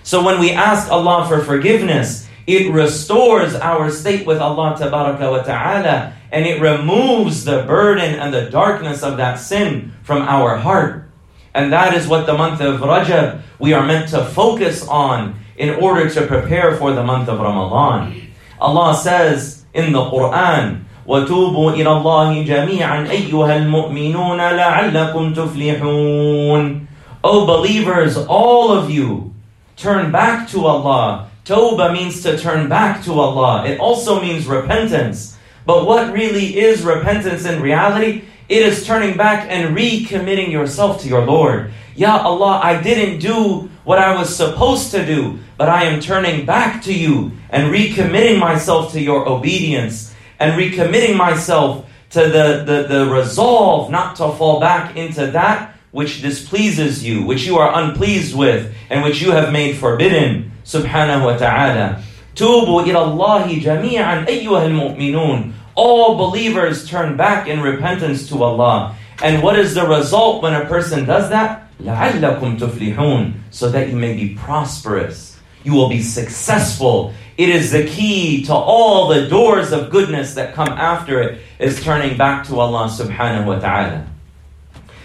So 0.05 0.23
when 0.23 0.39
we 0.39 0.53
ask 0.53 0.89
Allah 0.89 1.27
for 1.27 1.43
forgiveness, 1.43 2.29
it 2.47 2.73
restores 2.73 3.57
our 3.57 3.91
state 3.91 4.25
with 4.25 4.39
Allah 4.39 4.75
ta'ala 4.79 6.15
and 6.31 6.47
it 6.47 6.61
removes 6.61 7.45
the 7.45 7.65
burden 7.65 8.15
and 8.15 8.33
the 8.33 8.49
darkness 8.49 9.03
of 9.03 9.17
that 9.17 9.35
sin 9.35 9.93
from 10.03 10.23
our 10.23 10.57
heart. 10.57 11.08
And 11.54 11.72
that 11.72 11.94
is 11.94 12.08
what 12.08 12.26
the 12.26 12.34
month 12.34 12.62
of 12.62 12.80
Rajab 12.80 13.42
we 13.60 13.74
are 13.74 13.86
meant 13.86 14.10
to 14.10 14.26
focus 14.26 14.88
on 14.88 15.36
in 15.56 15.70
order 15.70 16.10
to 16.10 16.26
prepare 16.26 16.76
for 16.76 16.94
the 16.94 17.04
month 17.04 17.30
of 17.30 17.40
Ramadan. 17.40 18.34
Allah 18.60 18.96
says 18.96 19.66
in 19.74 19.92
the 19.92 20.02
Quran, 20.02 20.86
وَتُوبُوا 21.06 21.76
إِلَى 21.76 21.86
اللَّهِ 21.86 22.48
جَمِيعًا 22.48 23.08
أَيُّهَا 23.08 23.68
الْمُؤْمِنُونَ 23.68 24.40
لَعَلَّكُمْ 24.40 25.36
تُفْلِحُونَ 25.36 26.88
O 27.24 27.46
believers, 27.46 28.18
all 28.18 28.72
of 28.72 28.90
you, 28.90 29.34
turn 29.76 30.12
back 30.12 30.48
to 30.50 30.66
Allah. 30.66 31.30
Tawbah 31.46 31.92
means 31.92 32.24
to 32.24 32.38
turn 32.38 32.68
back 32.68 33.04
to 33.04 33.20
Allah. 33.20 33.66
It 33.66 33.80
also 33.80 34.22
means 34.22 34.46
repentance. 34.46 35.38
But 35.66 35.86
what 35.86 36.14
really 36.14 36.58
is 36.58 36.84
repentance 36.84 37.46
in 37.46 37.62
reality? 37.62 38.24
It 38.49 38.63
is 38.63 38.87
turning 38.87 39.17
back 39.17 39.47
and 39.51 39.77
recommitting 39.77 40.51
yourself 40.51 41.03
to 41.03 41.09
your 41.09 41.25
Lord. 41.25 41.71
Ya 41.95 42.17
Allah, 42.17 42.61
I 42.63 42.81
didn't 42.81 43.19
do 43.19 43.69
what 43.85 43.99
I 43.99 44.17
was 44.17 44.35
supposed 44.35 44.91
to 44.93 45.05
do, 45.05 45.39
but 45.59 45.69
I 45.69 45.85
am 45.85 46.01
turning 46.01 46.47
back 46.47 46.83
to 46.85 46.95
you 46.95 47.33
and 47.51 47.73
recommitting 47.73 48.39
myself 48.39 48.93
to 48.93 49.01
your 49.01 49.29
obedience 49.29 50.15
and 50.39 50.59
recommitting 50.59 51.17
myself 51.17 51.91
to 52.11 52.21
the, 52.21 52.65
the, 52.65 52.87
the 52.89 53.11
resolve 53.11 53.91
not 53.91 54.17
to 54.17 54.33
fall 54.33 54.61
back 54.61 54.97
into 54.97 55.27
that 55.33 55.75
which 55.91 56.23
displeases 56.23 57.05
you, 57.05 57.25
which 57.25 57.45
you 57.45 57.59
are 57.59 57.83
unpleased 57.83 58.35
with, 58.35 58.75
and 58.89 59.03
which 59.03 59.21
you 59.21 59.33
have 59.33 59.53
made 59.53 59.77
forbidden. 59.77 60.53
Subhanahu 60.65 61.25
wa 61.25 61.37
ta'ala. 61.37 62.03
Tubu 62.35 62.87
ila 62.87 63.01
Allahi 63.11 63.61
jami'an 63.61 64.27
ayyuhal 64.27 64.71
mu'minun 64.71 65.53
All 65.78 66.16
believers 66.18 66.88
turn 66.88 67.18
back 67.18 67.48
in 67.48 67.62
repentance 67.62 68.30
to 68.30 68.44
Allah. 68.44 68.96
And 69.22 69.42
what 69.42 69.58
is 69.58 69.74
the 69.74 69.88
result 69.88 70.44
when 70.44 70.54
a 70.54 70.66
person 70.66 71.06
does 71.06 71.30
that? 71.30 71.70
لَعَلَّكُمْ 71.82 72.60
تُفْلِحُونَ 72.60 73.34
So 73.52 73.70
that 73.70 73.90
you 73.90 73.96
may 73.96 74.16
be 74.16 74.36
prosperous. 74.36 75.40
You 75.64 75.74
will 75.74 75.90
be 75.90 76.02
successful. 76.02 77.14
It 77.38 77.50
is 77.50 77.72
the 77.72 77.86
key 77.86 78.44
to 78.46 78.54
all 78.54 79.08
the 79.08 79.28
doors 79.28 79.72
of 79.72 79.90
goodness 79.90 80.36
that 80.36 80.54
come 80.54 80.70
after 80.70 81.22
it 81.22 81.42
is 81.58 81.84
turning 81.84 82.18
back 82.18 82.46
to 82.48 82.60
Allah 82.60 82.90
subhanahu 82.90 83.46
wa 83.46 83.60
ta'ala. 83.60 84.08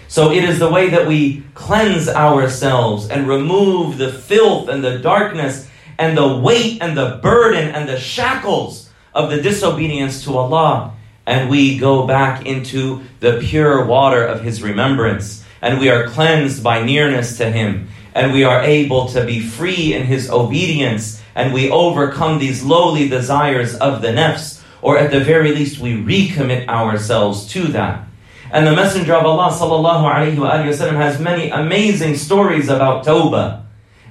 So 0.07 0.31
it 0.31 0.43
is 0.43 0.59
the 0.59 0.69
way 0.69 0.89
that 0.89 1.07
we 1.07 1.43
cleanse 1.53 2.09
ourselves 2.09 3.09
and 3.09 3.27
remove 3.27 3.97
the 3.97 4.11
filth 4.11 4.67
and 4.67 4.83
the 4.83 4.97
darkness 4.97 5.69
and 5.97 6.17
the 6.17 6.37
weight 6.37 6.79
and 6.81 6.97
the 6.97 7.19
burden 7.21 7.69
and 7.69 7.87
the 7.87 7.99
shackles 7.99 8.82
of 9.14 9.30
the 9.30 9.40
disobedience 9.40 10.24
to 10.24 10.36
Allah, 10.36 10.92
and 11.26 11.48
we 11.48 11.78
go 11.78 12.06
back 12.06 12.44
into 12.44 13.02
the 13.20 13.38
pure 13.40 13.84
water 13.84 14.24
of 14.24 14.42
His 14.42 14.62
remembrance, 14.62 15.44
and 15.62 15.78
we 15.78 15.88
are 15.88 16.08
cleansed 16.08 16.62
by 16.62 16.82
nearness 16.82 17.38
to 17.38 17.50
Him, 17.50 17.88
and 18.14 18.32
we 18.32 18.44
are 18.44 18.62
able 18.62 19.06
to 19.08 19.24
be 19.24 19.40
free 19.40 19.94
in 19.94 20.04
His 20.04 20.30
obedience, 20.30 21.22
and 21.34 21.54
we 21.54 21.70
overcome 21.70 22.38
these 22.38 22.64
lowly 22.64 23.08
desires 23.08 23.74
of 23.76 24.02
the 24.02 24.08
nafs, 24.08 24.62
or 24.82 24.98
at 24.98 25.10
the 25.10 25.20
very 25.20 25.52
least, 25.52 25.78
we 25.78 25.94
recommit 25.94 26.68
ourselves 26.68 27.46
to 27.48 27.68
that. 27.68 28.06
And 28.52 28.66
the 28.66 28.76
Messenger 28.76 29.14
of 29.14 29.24
Allah 29.24 29.50
sallallahu 29.50 30.36
alaihi 30.36 30.36
wasallam 30.36 30.96
has 30.96 31.18
many 31.18 31.48
amazing 31.50 32.16
stories 32.16 32.68
about 32.68 33.04
tawbah 33.04 33.62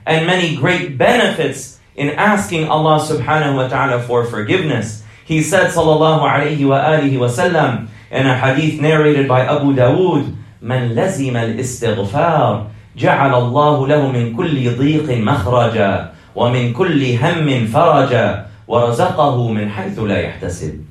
and 0.06 0.26
many 0.26 0.56
great 0.56 0.98
benefits 0.98 1.73
in 1.99 2.15
asking 2.15 2.71
Allah 2.71 3.03
subhanahu 3.03 3.59
wa 3.59 3.67
ta'ala 3.67 4.03
for 4.07 4.25
forgiveness. 4.25 5.03
He 5.27 5.43
said, 5.43 5.75
sallallahu 5.75 6.23
alayhi 6.23 6.63
wa 6.63 6.79
alihi 6.79 7.19
wa 7.19 7.27
sallam, 7.27 7.91
in 8.11 8.25
a 8.25 8.39
hadith 8.39 8.81
narrated 8.81 9.27
by 9.27 9.45
Abu 9.45 9.75
Dawood, 9.75 10.39
من 10.63 10.95
لزم 10.95 11.37
الاستغفار 11.37 12.67
جعل 12.97 13.35
الله 13.35 13.87
له 13.87 14.03
من 14.11 14.37
كل 14.37 14.77
ضيق 14.77 15.07
مخرجا 15.07 16.11
ومن 16.35 16.73
كل 16.73 17.03
هم 17.15 17.67
فرجا 17.67 18.47
ورزقه 18.69 19.49
من 19.49 19.71
حيث 19.71 19.99
لا 19.99 20.19
يحتسب. 20.19 20.85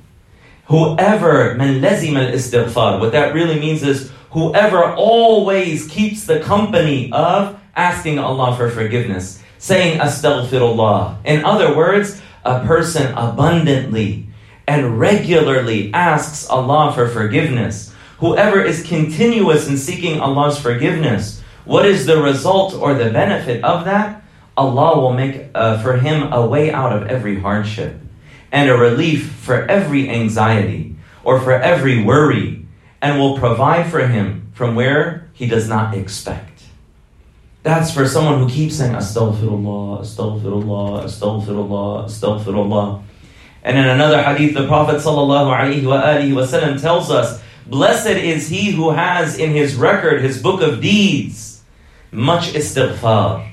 Whoever 0.67 1.55
من 1.57 1.81
لزم 1.81 2.17
الاستغفار, 2.17 2.99
what 2.99 3.11
that 3.11 3.33
really 3.33 3.59
means 3.59 3.83
is 3.83 4.11
whoever 4.31 4.93
always 4.93 5.87
keeps 5.87 6.25
the 6.25 6.39
company 6.39 7.09
of 7.11 7.55
asking 7.75 8.19
Allah 8.19 8.55
for 8.55 8.69
forgiveness 8.69 9.40
saying 9.62 10.00
astaghfirullah. 10.00 11.16
In 11.24 11.44
other 11.44 11.72
words, 11.76 12.20
a 12.44 12.66
person 12.66 13.14
abundantly 13.14 14.26
and 14.66 14.98
regularly 14.98 15.94
asks 15.94 16.50
Allah 16.50 16.92
for 16.92 17.06
forgiveness. 17.06 17.94
Whoever 18.18 18.60
is 18.60 18.82
continuous 18.82 19.68
in 19.68 19.78
seeking 19.78 20.20
Allah's 20.20 20.58
forgiveness, 20.58 21.40
what 21.64 21.86
is 21.86 22.06
the 22.06 22.20
result 22.20 22.74
or 22.74 22.94
the 22.94 23.10
benefit 23.10 23.62
of 23.62 23.84
that? 23.84 24.24
Allah 24.56 24.98
will 24.98 25.14
make 25.14 25.46
uh, 25.54 25.80
for 25.80 25.96
him 25.96 26.32
a 26.32 26.44
way 26.44 26.72
out 26.72 26.92
of 26.92 27.06
every 27.06 27.38
hardship 27.38 28.00
and 28.50 28.68
a 28.68 28.76
relief 28.76 29.30
for 29.30 29.62
every 29.70 30.10
anxiety 30.10 30.96
or 31.22 31.38
for 31.38 31.52
every 31.52 32.02
worry 32.02 32.66
and 33.00 33.16
will 33.16 33.38
provide 33.38 33.88
for 33.88 34.08
him 34.08 34.50
from 34.54 34.74
where 34.74 35.30
he 35.32 35.46
does 35.46 35.68
not 35.68 35.94
expect. 35.94 36.51
That's 37.62 37.92
for 37.92 38.06
someone 38.08 38.40
who 38.40 38.48
keeps 38.48 38.76
saying 38.76 38.92
astaghfirullah, 38.92 40.00
astaghfirullah, 40.00 41.04
astaghfirullah, 41.04 42.06
astaghfirullah. 42.06 43.02
And 43.62 43.78
in 43.78 43.86
another 43.86 44.20
hadith, 44.20 44.54
the 44.54 44.66
Prophet 44.66 44.96
ﷺ 44.96 46.80
tells 46.80 47.10
us, 47.10 47.40
Blessed 47.66 48.08
is 48.08 48.48
he 48.48 48.72
who 48.72 48.90
has 48.90 49.38
in 49.38 49.50
his 49.52 49.76
record, 49.76 50.20
his 50.20 50.42
book 50.42 50.60
of 50.60 50.80
deeds, 50.80 51.62
much 52.10 52.52
istighfar. 52.52 53.48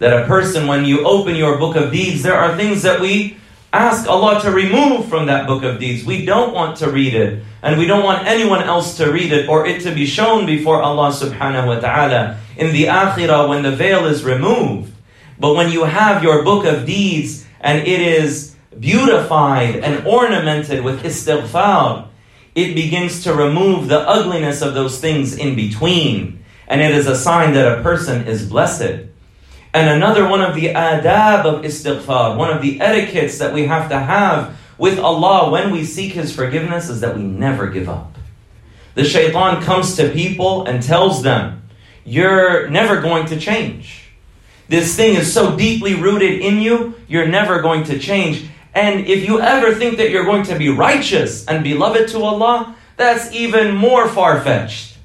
That 0.00 0.24
a 0.24 0.26
person, 0.26 0.66
when 0.66 0.84
you 0.84 1.06
open 1.06 1.36
your 1.36 1.58
book 1.58 1.76
of 1.76 1.92
deeds, 1.92 2.24
there 2.24 2.34
are 2.34 2.56
things 2.56 2.82
that 2.82 3.00
we 3.00 3.36
ask 3.72 4.08
Allah 4.08 4.40
to 4.42 4.50
remove 4.50 5.08
from 5.08 5.26
that 5.26 5.46
book 5.46 5.62
of 5.62 5.78
deeds. 5.78 6.04
We 6.04 6.24
don't 6.24 6.52
want 6.52 6.78
to 6.78 6.90
read 6.90 7.14
it, 7.14 7.44
and 7.62 7.78
we 7.78 7.86
don't 7.86 8.04
want 8.04 8.26
anyone 8.26 8.62
else 8.62 8.96
to 8.98 9.10
read 9.10 9.32
it 9.32 9.48
or 9.48 9.66
it 9.66 9.82
to 9.82 9.94
be 9.94 10.06
shown 10.06 10.46
before 10.46 10.80
Allah 10.80 11.10
subhanahu 11.10 11.66
wa 11.66 11.80
ta'ala 11.80 12.38
in 12.56 12.72
the 12.72 12.84
akhirah 12.84 13.48
when 13.48 13.62
the 13.62 13.74
veil 13.74 14.06
is 14.06 14.24
removed. 14.24 14.92
But 15.38 15.54
when 15.54 15.70
you 15.72 15.84
have 15.84 16.22
your 16.22 16.44
book 16.44 16.64
of 16.64 16.86
deeds 16.86 17.46
and 17.60 17.86
it 17.86 18.00
is 18.00 18.54
beautified 18.78 19.76
and 19.76 20.06
ornamented 20.06 20.84
with 20.84 21.02
istighfar, 21.02 22.08
it 22.54 22.74
begins 22.74 23.22
to 23.24 23.34
remove 23.34 23.88
the 23.88 24.00
ugliness 24.00 24.62
of 24.62 24.74
those 24.74 25.00
things 25.00 25.36
in 25.36 25.54
between. 25.54 26.44
And 26.66 26.80
it 26.80 26.92
is 26.92 27.06
a 27.06 27.16
sign 27.16 27.54
that 27.54 27.78
a 27.78 27.82
person 27.82 28.26
is 28.26 28.48
blessed. 28.48 29.06
And 29.74 29.90
another 29.90 30.28
one 30.28 30.40
of 30.40 30.54
the 30.54 30.68
adab 30.74 31.44
of 31.44 31.64
istighfar, 31.64 32.36
one 32.36 32.50
of 32.50 32.62
the 32.62 32.80
etiquettes 32.80 33.38
that 33.38 33.52
we 33.52 33.66
have 33.66 33.88
to 33.90 33.98
have 33.98 34.57
with 34.78 34.98
Allah 34.98 35.50
when 35.50 35.70
we 35.70 35.84
seek 35.84 36.12
His 36.12 36.34
forgiveness 36.34 36.88
is 36.88 37.00
that 37.00 37.16
we 37.16 37.22
never 37.22 37.66
give 37.66 37.88
up. 37.88 38.16
The 38.94 39.04
shaitan 39.04 39.62
comes 39.62 39.96
to 39.96 40.10
people 40.10 40.64
and 40.64 40.82
tells 40.82 41.22
them, 41.22 41.68
You're 42.04 42.68
never 42.70 43.00
going 43.00 43.26
to 43.26 43.38
change. 43.38 44.04
This 44.68 44.96
thing 44.96 45.16
is 45.16 45.32
so 45.32 45.56
deeply 45.56 45.94
rooted 45.94 46.40
in 46.40 46.60
you, 46.60 46.94
you're 47.08 47.28
never 47.28 47.60
going 47.60 47.84
to 47.84 47.98
change. 47.98 48.48
And 48.74 49.06
if 49.06 49.26
you 49.26 49.40
ever 49.40 49.74
think 49.74 49.96
that 49.96 50.10
you're 50.10 50.24
going 50.24 50.44
to 50.44 50.58
be 50.58 50.68
righteous 50.68 51.46
and 51.46 51.64
beloved 51.64 52.08
to 52.08 52.22
Allah, 52.22 52.76
that's 52.96 53.32
even 53.32 53.74
more 53.74 54.08
far 54.08 54.40
fetched. 54.42 54.98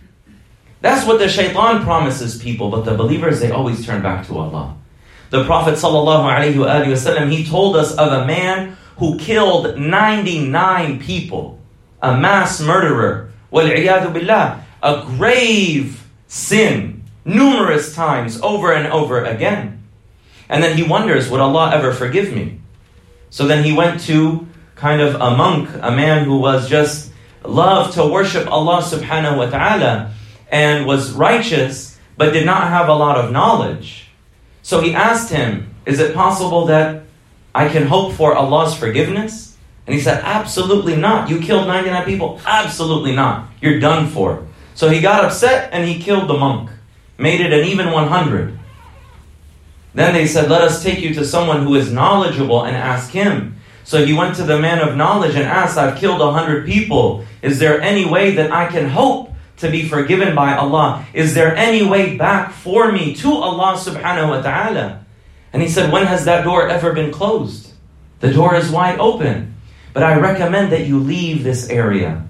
That's 0.81 1.07
what 1.07 1.19
the 1.19 1.29
shaitan 1.29 1.83
promises 1.83 2.37
people, 2.37 2.69
but 2.69 2.83
the 2.83 2.93
believers, 2.93 3.39
they 3.39 3.51
always 3.51 3.85
turn 3.85 4.01
back 4.01 4.27
to 4.27 4.37
Allah. 4.37 4.75
The 5.29 5.45
Prophet 5.45 5.75
ﷺ, 5.75 7.31
he 7.31 7.45
told 7.45 7.77
us 7.77 7.95
of 7.95 8.11
a 8.11 8.25
man 8.27 8.75
who 8.97 9.17
killed 9.17 9.77
99 9.77 10.99
people, 10.99 11.59
a 12.01 12.17
mass 12.17 12.61
murderer, 12.61 13.31
billah, 13.51 14.63
a 14.81 15.03
grave 15.05 16.05
sin, 16.27 17.03
numerous 17.25 17.95
times 17.95 18.39
over 18.41 18.73
and 18.73 18.87
over 18.87 19.23
again. 19.23 19.83
And 20.49 20.61
then 20.61 20.77
he 20.77 20.83
wonders, 20.83 21.29
would 21.29 21.39
Allah 21.39 21.71
ever 21.73 21.93
forgive 21.93 22.33
me? 22.33 22.59
So 23.29 23.47
then 23.47 23.63
he 23.63 23.73
went 23.73 24.01
to 24.01 24.47
kind 24.75 25.01
of 25.01 25.15
a 25.15 25.35
monk, 25.35 25.69
a 25.81 25.91
man 25.91 26.25
who 26.25 26.37
was 26.37 26.69
just 26.69 27.11
loved 27.43 27.93
to 27.93 28.05
worship 28.05 28.47
Allah 28.47 28.81
subhanahu 28.81 29.37
wa 29.37 29.49
ta'ala 29.49 30.13
and 30.51 30.85
was 30.85 31.13
righteous, 31.13 31.97
but 32.17 32.33
did 32.33 32.45
not 32.45 32.67
have 32.69 32.89
a 32.89 32.93
lot 32.93 33.17
of 33.17 33.31
knowledge. 33.31 34.09
So 34.61 34.81
he 34.81 34.93
asked 34.93 35.31
him, 35.31 35.73
Is 35.85 35.99
it 35.99 36.13
possible 36.13 36.65
that 36.67 37.02
I 37.55 37.69
can 37.69 37.87
hope 37.87 38.13
for 38.13 38.35
Allah's 38.35 38.75
forgiveness? 38.75 39.57
And 39.85 39.93
he 39.93 40.01
said, 40.01 40.23
Absolutely 40.23 40.95
not. 40.95 41.29
You 41.29 41.39
killed 41.39 41.67
99 41.67 42.05
people? 42.05 42.39
Absolutely 42.45 43.15
not. 43.15 43.49
You're 43.61 43.79
done 43.79 44.07
for. 44.07 44.45
So 44.75 44.89
he 44.89 45.01
got 45.01 45.23
upset 45.23 45.69
and 45.71 45.87
he 45.87 46.01
killed 46.01 46.29
the 46.29 46.37
monk, 46.37 46.69
made 47.17 47.41
it 47.41 47.53
an 47.53 47.65
even 47.65 47.91
100. 47.91 48.57
Then 49.93 50.13
they 50.13 50.25
said, 50.25 50.49
Let 50.49 50.61
us 50.61 50.81
take 50.81 50.99
you 50.99 51.13
to 51.15 51.25
someone 51.25 51.63
who 51.63 51.75
is 51.75 51.91
knowledgeable 51.91 52.63
and 52.63 52.75
ask 52.75 53.11
him. 53.11 53.57
So 53.83 54.05
he 54.05 54.13
went 54.13 54.35
to 54.37 54.43
the 54.43 54.59
man 54.59 54.79
of 54.79 54.95
knowledge 54.95 55.35
and 55.35 55.43
asked, 55.43 55.77
I've 55.77 55.97
killed 55.97 56.21
a 56.21 56.31
hundred 56.31 56.65
people. 56.65 57.25
Is 57.41 57.59
there 57.59 57.81
any 57.81 58.05
way 58.05 58.31
that 58.35 58.51
I 58.51 58.67
can 58.67 58.89
hope 58.89 59.31
to 59.57 59.69
be 59.69 59.87
forgiven 59.87 60.33
by 60.33 60.55
Allah? 60.55 61.05
Is 61.13 61.33
there 61.33 61.55
any 61.55 61.85
way 61.85 62.17
back 62.17 62.53
for 62.53 62.91
me 62.91 63.13
to 63.15 63.31
Allah 63.33 63.75
subhanahu 63.77 64.29
wa 64.29 64.41
ta'ala? 64.41 65.02
And 65.53 65.61
he 65.61 65.69
said, 65.69 65.91
When 65.91 66.07
has 66.07 66.25
that 66.25 66.43
door 66.43 66.67
ever 66.67 66.93
been 66.93 67.11
closed? 67.11 67.71
The 68.19 68.33
door 68.33 68.55
is 68.55 68.71
wide 68.71 68.99
open. 68.99 69.55
But 69.93 70.03
I 70.03 70.19
recommend 70.19 70.71
that 70.71 70.87
you 70.87 70.99
leave 70.99 71.43
this 71.43 71.69
area. 71.69 72.27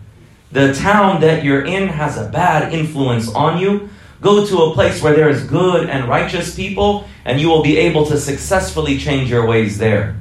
The 0.52 0.74
town 0.74 1.22
that 1.22 1.44
you're 1.44 1.66
in 1.66 1.88
has 1.88 2.18
a 2.18 2.30
bad 2.30 2.74
influence 2.74 3.34
on 3.34 3.60
you. 3.60 3.90
Go 4.22 4.46
to 4.46 4.58
a 4.64 4.74
place 4.74 5.02
where 5.02 5.16
there 5.16 5.30
is 5.30 5.44
good 5.46 5.90
and 5.90 6.08
righteous 6.08 6.56
people, 6.56 7.08
and 7.26 7.42
you 7.42 7.50
will 7.50 7.64
be 7.64 7.78
able 7.78 8.06
to 8.06 8.18
successfully 8.18 8.98
change 8.98 9.30
your 9.30 9.46
ways 9.48 9.78
there. 9.78 10.20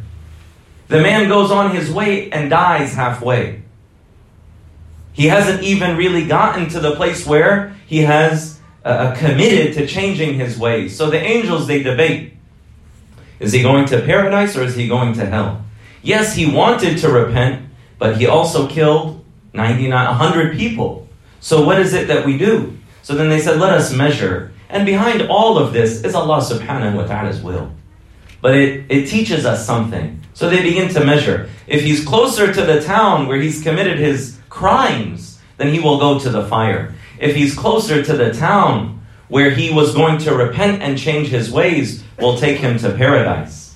The 0.88 1.00
man 1.00 1.28
goes 1.28 1.50
on 1.50 1.75
his 1.75 1.90
way 1.90 2.30
and 2.30 2.50
dies 2.50 2.94
halfway. 2.94 3.62
He 5.12 5.26
hasn't 5.26 5.62
even 5.62 5.97
really 5.97 6.26
gotten 6.26 6.68
to 6.71 6.80
the 6.80 6.97
place 6.97 7.26
where 7.26 7.76
he 7.87 7.99
has 7.99 8.61
uh, 8.85 8.88
uh, 8.88 9.16
committed 9.16 9.75
to 9.75 9.87
changing 9.87 10.35
his 10.35 10.59
ways. 10.59 10.97
So 10.97 11.11
the 11.11 11.21
angels, 11.21 11.66
they 11.66 11.82
debate. 11.82 12.32
Is 13.42 13.52
he 13.52 13.61
going 13.61 13.87
to 13.87 14.00
paradise 14.02 14.56
or 14.56 14.62
is 14.62 14.76
he 14.76 14.87
going 14.87 15.14
to 15.14 15.26
hell? 15.26 15.64
Yes, 16.00 16.37
he 16.37 16.46
wanted 16.46 16.98
to 16.98 17.09
repent, 17.11 17.68
but 17.98 18.16
he 18.16 18.26
also 18.26 18.68
killed 18.68 19.24
99, 19.52 19.90
100 19.90 20.57
people. 20.57 21.09
So 21.40 21.66
what 21.66 21.81
is 21.81 21.92
it 21.92 22.07
that 22.07 22.24
we 22.24 22.38
do? 22.38 22.78
So 23.02 23.16
then 23.16 23.28
they 23.28 23.40
said, 23.40 23.59
let 23.59 23.72
us 23.72 23.92
measure. 23.92 24.52
And 24.68 24.87
behind 24.87 25.22
all 25.22 25.59
of 25.59 25.72
this 25.72 26.05
is 26.05 26.14
Allah 26.14 26.38
subhanahu 26.38 26.94
wa 26.94 27.05
ta'ala's 27.05 27.42
will. 27.42 27.72
But 28.40 28.55
it, 28.55 28.87
it 28.88 29.09
teaches 29.09 29.44
us 29.44 29.66
something. 29.66 30.20
So 30.35 30.48
they 30.48 30.62
begin 30.62 30.88
to 30.90 31.05
measure. 31.05 31.50
If 31.66 31.83
he's 31.83 32.05
closer 32.05 32.55
to 32.55 32.62
the 32.62 32.81
town 32.81 33.26
where 33.26 33.40
he's 33.40 33.61
committed 33.61 33.98
his 33.98 34.38
crimes, 34.50 35.40
then 35.57 35.74
he 35.74 35.81
will 35.81 35.98
go 35.98 36.18
to 36.20 36.31
the 36.31 36.46
fire. 36.46 36.94
If 37.18 37.35
he's 37.35 37.57
closer 37.57 38.05
to 38.05 38.16
the 38.16 38.33
town 38.33 39.02
where 39.33 39.49
he 39.51 39.73
was 39.73 39.95
going 39.95 40.18
to 40.18 40.35
repent 40.35 40.83
and 40.83 40.99
change 40.99 41.29
his 41.29 41.51
ways, 41.51 42.05
will 42.18 42.37
take 42.37 42.59
him 42.59 42.77
to 42.77 42.92
paradise. 42.92 43.75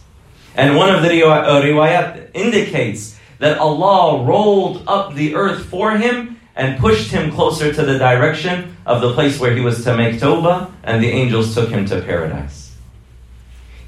And 0.54 0.76
one 0.76 0.94
of 0.94 1.00
the 1.00 1.26
uh, 1.26 1.62
riwayat 1.62 2.28
indicates 2.34 3.18
that 3.38 3.56
Allah 3.56 4.22
rolled 4.22 4.84
up 4.86 5.14
the 5.14 5.34
earth 5.34 5.64
for 5.64 5.96
him 5.96 6.38
and 6.56 6.78
pushed 6.78 7.10
him 7.10 7.32
closer 7.32 7.72
to 7.72 7.82
the 7.82 7.98
direction 7.98 8.76
of 8.84 9.00
the 9.00 9.14
place 9.14 9.40
where 9.40 9.56
he 9.56 9.62
was 9.62 9.82
to 9.84 9.96
make 9.96 10.20
tawbah, 10.20 10.70
and 10.84 11.02
the 11.02 11.08
angels 11.08 11.54
took 11.54 11.70
him 11.70 11.86
to 11.86 12.02
paradise. 12.02 12.76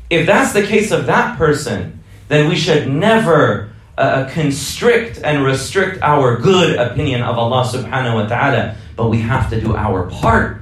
If 0.09 0.24
that's 0.24 0.54
the 0.54 0.62
case 0.62 0.90
of 0.90 1.04
that 1.04 1.37
person, 1.37 2.02
then 2.28 2.48
we 2.48 2.57
should 2.57 2.88
never 2.88 3.72
uh, 3.98 4.24
constrict 4.31 5.20
and 5.22 5.44
restrict 5.44 6.00
our 6.00 6.38
good 6.38 6.78
opinion 6.81 7.20
of 7.20 7.37
Allah 7.37 7.68
subhanahu 7.68 8.14
wa 8.14 8.26
ta'ala, 8.26 8.74
but 8.96 9.11
we 9.11 9.18
have 9.20 9.50
to 9.50 9.61
do 9.61 9.76
our 9.76 10.09
part. 10.09 10.57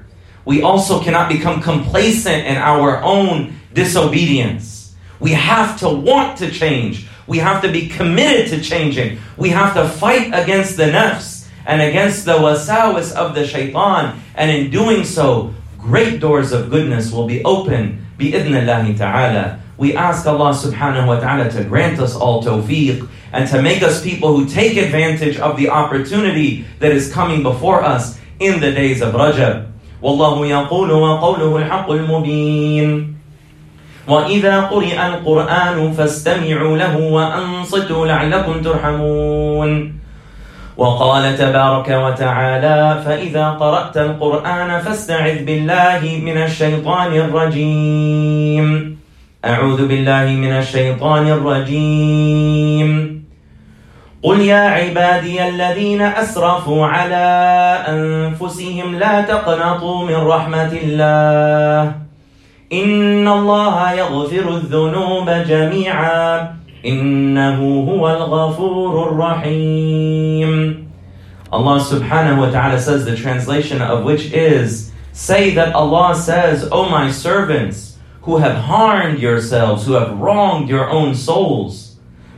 We 0.46 0.62
also 0.62 1.02
cannot 1.02 1.28
become 1.28 1.60
complacent 1.60 2.46
in 2.46 2.56
our 2.56 3.02
own 3.02 3.58
disobedience. 3.74 4.94
We 5.18 5.32
have 5.32 5.78
to 5.80 5.88
want 5.88 6.38
to 6.38 6.50
change. 6.50 7.08
We 7.26 7.38
have 7.38 7.60
to 7.62 7.70
be 7.70 7.88
committed 7.88 8.48
to 8.50 8.62
changing. 8.62 9.18
We 9.36 9.50
have 9.50 9.74
to 9.74 9.88
fight 9.88 10.28
against 10.32 10.76
the 10.76 10.84
nafs 10.84 11.48
and 11.66 11.82
against 11.82 12.24
the 12.24 12.38
wasawis 12.38 13.12
of 13.12 13.34
the 13.34 13.44
shaitan. 13.44 14.22
And 14.36 14.50
in 14.50 14.70
doing 14.70 15.04
so, 15.04 15.52
great 15.78 16.20
doors 16.20 16.52
of 16.52 16.70
goodness 16.70 17.10
will 17.10 17.26
be 17.26 17.42
open. 17.44 18.06
Bi-idhnillahi 18.16 18.96
ta'ala. 18.96 19.60
We 19.76 19.96
ask 19.96 20.26
Allah 20.26 20.54
subhanahu 20.54 21.08
wa 21.08 21.18
ta'ala 21.18 21.50
to 21.50 21.64
grant 21.64 21.98
us 21.98 22.14
all 22.14 22.42
tawfiq 22.42 23.08
and 23.32 23.48
to 23.50 23.60
make 23.60 23.82
us 23.82 24.02
people 24.02 24.36
who 24.36 24.46
take 24.48 24.76
advantage 24.76 25.38
of 25.38 25.56
the 25.56 25.68
opportunity 25.68 26.64
that 26.78 26.92
is 26.92 27.12
coming 27.12 27.42
before 27.42 27.82
us 27.82 28.18
in 28.38 28.60
the 28.60 28.70
days 28.70 29.02
of 29.02 29.12
Rajab. 29.12 29.75
والله 30.02 30.46
يقول 30.46 30.92
وقوله 30.92 31.56
الحق 31.56 31.90
المبين. 31.90 33.16
وإذا 34.08 34.60
قرئ 34.60 35.06
القرآن 35.06 35.92
فاستمعوا 35.92 36.78
له 36.78 36.96
وأنصتوا 36.96 38.06
لعلكم 38.06 38.62
ترحمون. 38.62 39.92
وقال 40.76 41.36
تبارك 41.38 41.88
وتعالى 41.88 43.02
فإذا 43.04 43.50
قرأت 43.50 43.96
القرآن 43.96 44.80
فاستعذ 44.80 45.44
بالله 45.44 46.20
من 46.24 46.42
الشيطان 46.42 47.12
الرجيم. 47.12 48.96
أعوذ 49.44 49.86
بالله 49.88 50.24
من 50.24 50.52
الشيطان 50.52 51.28
الرجيم. 51.28 53.15
قل 54.26 54.40
يا 54.40 54.66
عبادي 54.70 55.48
الذين 55.48 56.02
أسرفوا 56.02 56.86
على 56.86 57.26
أنفسهم 57.88 58.94
لا 58.94 59.20
تقنطوا 59.20 60.04
من 60.04 60.16
رحمة 60.16 60.72
الله 60.82 61.94
إن 62.72 63.28
الله 63.28 63.92
يغفر 63.92 64.48
الذنوب 64.48 65.30
جميعا 65.30 66.54
إنه 66.86 67.58
هو 67.90 68.08
الغفور 68.10 69.08
الرحيم 69.08 70.86
Allah 71.52 71.78
subhanahu 71.78 72.42
wa 72.42 72.50
ta'ala 72.50 72.80
says 72.82 73.04
the 73.04 73.14
translation 73.14 73.80
of 73.80 74.02
which 74.02 74.32
is 74.34 74.90
Say 75.12 75.54
that 75.54 75.72
Allah 75.72 76.16
says, 76.16 76.68
O 76.72 76.90
my 76.90 77.12
servants, 77.12 77.96
who 78.22 78.38
have 78.38 78.56
harmed 78.56 79.20
yourselves, 79.20 79.86
who 79.86 79.92
have 79.92 80.18
wronged 80.18 80.68
your 80.68 80.90
own 80.90 81.14
souls, 81.14 81.85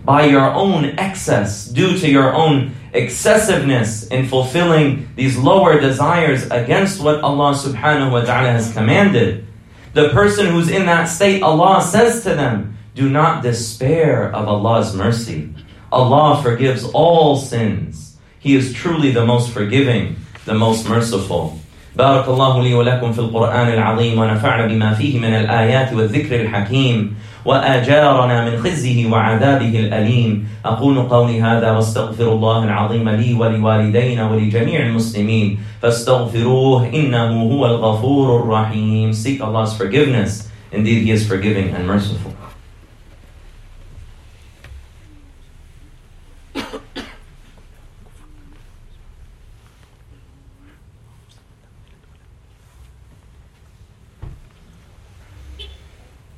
by 0.06 0.26
your 0.26 0.52
own 0.54 0.86
excess, 1.00 1.66
due 1.66 1.98
to 1.98 2.10
your 2.10 2.34
own 2.34 2.76
excessiveness 2.94 4.08
in 4.08 4.28
fulfilling 4.28 5.08
these 5.16 5.38
lower 5.38 5.80
desires 5.80 6.46
against 6.52 7.02
what 7.02 7.22
Allah 7.22 7.54
subhanahu 7.54 8.12
wa 8.12 8.22
ta'ala 8.22 8.52
has 8.52 8.74
commanded, 8.74 9.46
the 9.94 10.10
person 10.10 10.48
who's 10.48 10.70
in 10.70 10.86
that 10.86 11.06
state, 11.06 11.42
Allah 11.42 11.82
says 11.82 12.24
to 12.24 12.36
them, 12.36 12.78
do 12.96 13.10
not 13.10 13.42
despair 13.42 14.32
of 14.34 14.48
Allah's 14.48 14.96
mercy. 14.96 15.50
Allah 15.92 16.42
forgives 16.42 16.84
all 16.94 17.38
sins. 17.38 18.18
He 18.40 18.56
is 18.56 18.74
truly 18.74 19.12
the 19.12 19.26
most 19.26 19.52
forgiving, 19.52 20.18
the 20.46 20.54
most 20.54 20.88
merciful. 20.90 21.60
بارك 21.96 22.28
الله 22.28 22.64
لي 22.64 22.74
ولكم 22.74 23.14
في 23.14 23.20
القرآن 23.20 23.74
العظيم 23.74 24.20
ونفعنا 24.20 24.66
بما 24.66 24.94
فيه 24.94 25.20
من 25.20 25.34
الآيات 25.34 25.94
والذكر 25.94 26.42
الحكيم 26.42 27.16
وآجارنا 27.45 28.51
من 28.51 28.59
خزيه 28.59 29.11
وعذابه 29.11 29.81
الأليم. 29.81 30.49
أقول 30.65 31.03
قولي 31.03 31.43
هذا 31.43 31.71
واستغفر 31.71 32.33
الله 32.33 32.65
العظيم 32.65 33.09
لي 33.09 33.35
ولوالدينا 33.35 34.31
ولجميع 34.31 34.81
المسلمين. 34.87 35.59
فاستغفروه 35.83 36.91
إنه 36.95 37.43
هو 37.43 37.67
الغفور 37.67 38.41
الرحيم. 38.41 39.13
Seek 39.13 39.41
Allah's 39.41 39.77
forgiveness. 39.77 40.49
Indeed 40.73 41.03
He 41.07 41.11
is 41.11 41.27
forgiving 41.27 41.75
and 41.75 41.87
merciful. 41.87 42.48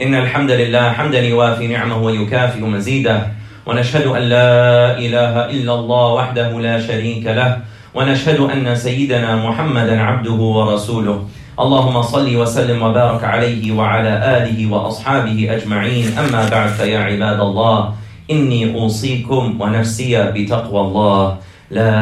إن 0.01 0.15
الحمد 0.15 0.51
لله 0.51 0.93
حمدا 0.93 1.21
يوافي 1.21 1.67
نعمه 1.67 1.97
ويكافئ 2.03 2.61
مزيده 2.65 3.27
ونشهد 3.67 4.07
أن 4.07 4.23
لا 4.23 4.97
إله 4.97 5.35
إلا 5.53 5.75
الله 5.75 6.07
وحده 6.13 6.61
لا 6.61 6.81
شريك 6.81 7.27
له 7.27 7.59
ونشهد 7.95 8.41
أن 8.41 8.75
سيدنا 8.75 9.37
محمدا 9.37 10.01
عبده 10.01 10.41
ورسوله. 10.57 11.29
اللهم 11.61 12.03
صل 12.03 12.37
وسلم 12.37 12.83
وبارك 12.83 13.25
عليه 13.25 13.73
وعلى 13.77 14.13
آله 14.41 14.73
وأصحابه 14.73 15.39
أجمعين. 15.57 16.17
أما 16.17 16.49
بعد 16.49 16.69
فيا 16.81 16.99
عباد 16.99 17.41
الله 17.41 17.93
إني 18.31 18.75
أوصيكم 18.75 19.61
ونفسي 19.61 20.33
بتقوى 20.33 20.81
الله. 20.81 21.37
لا 21.71 21.93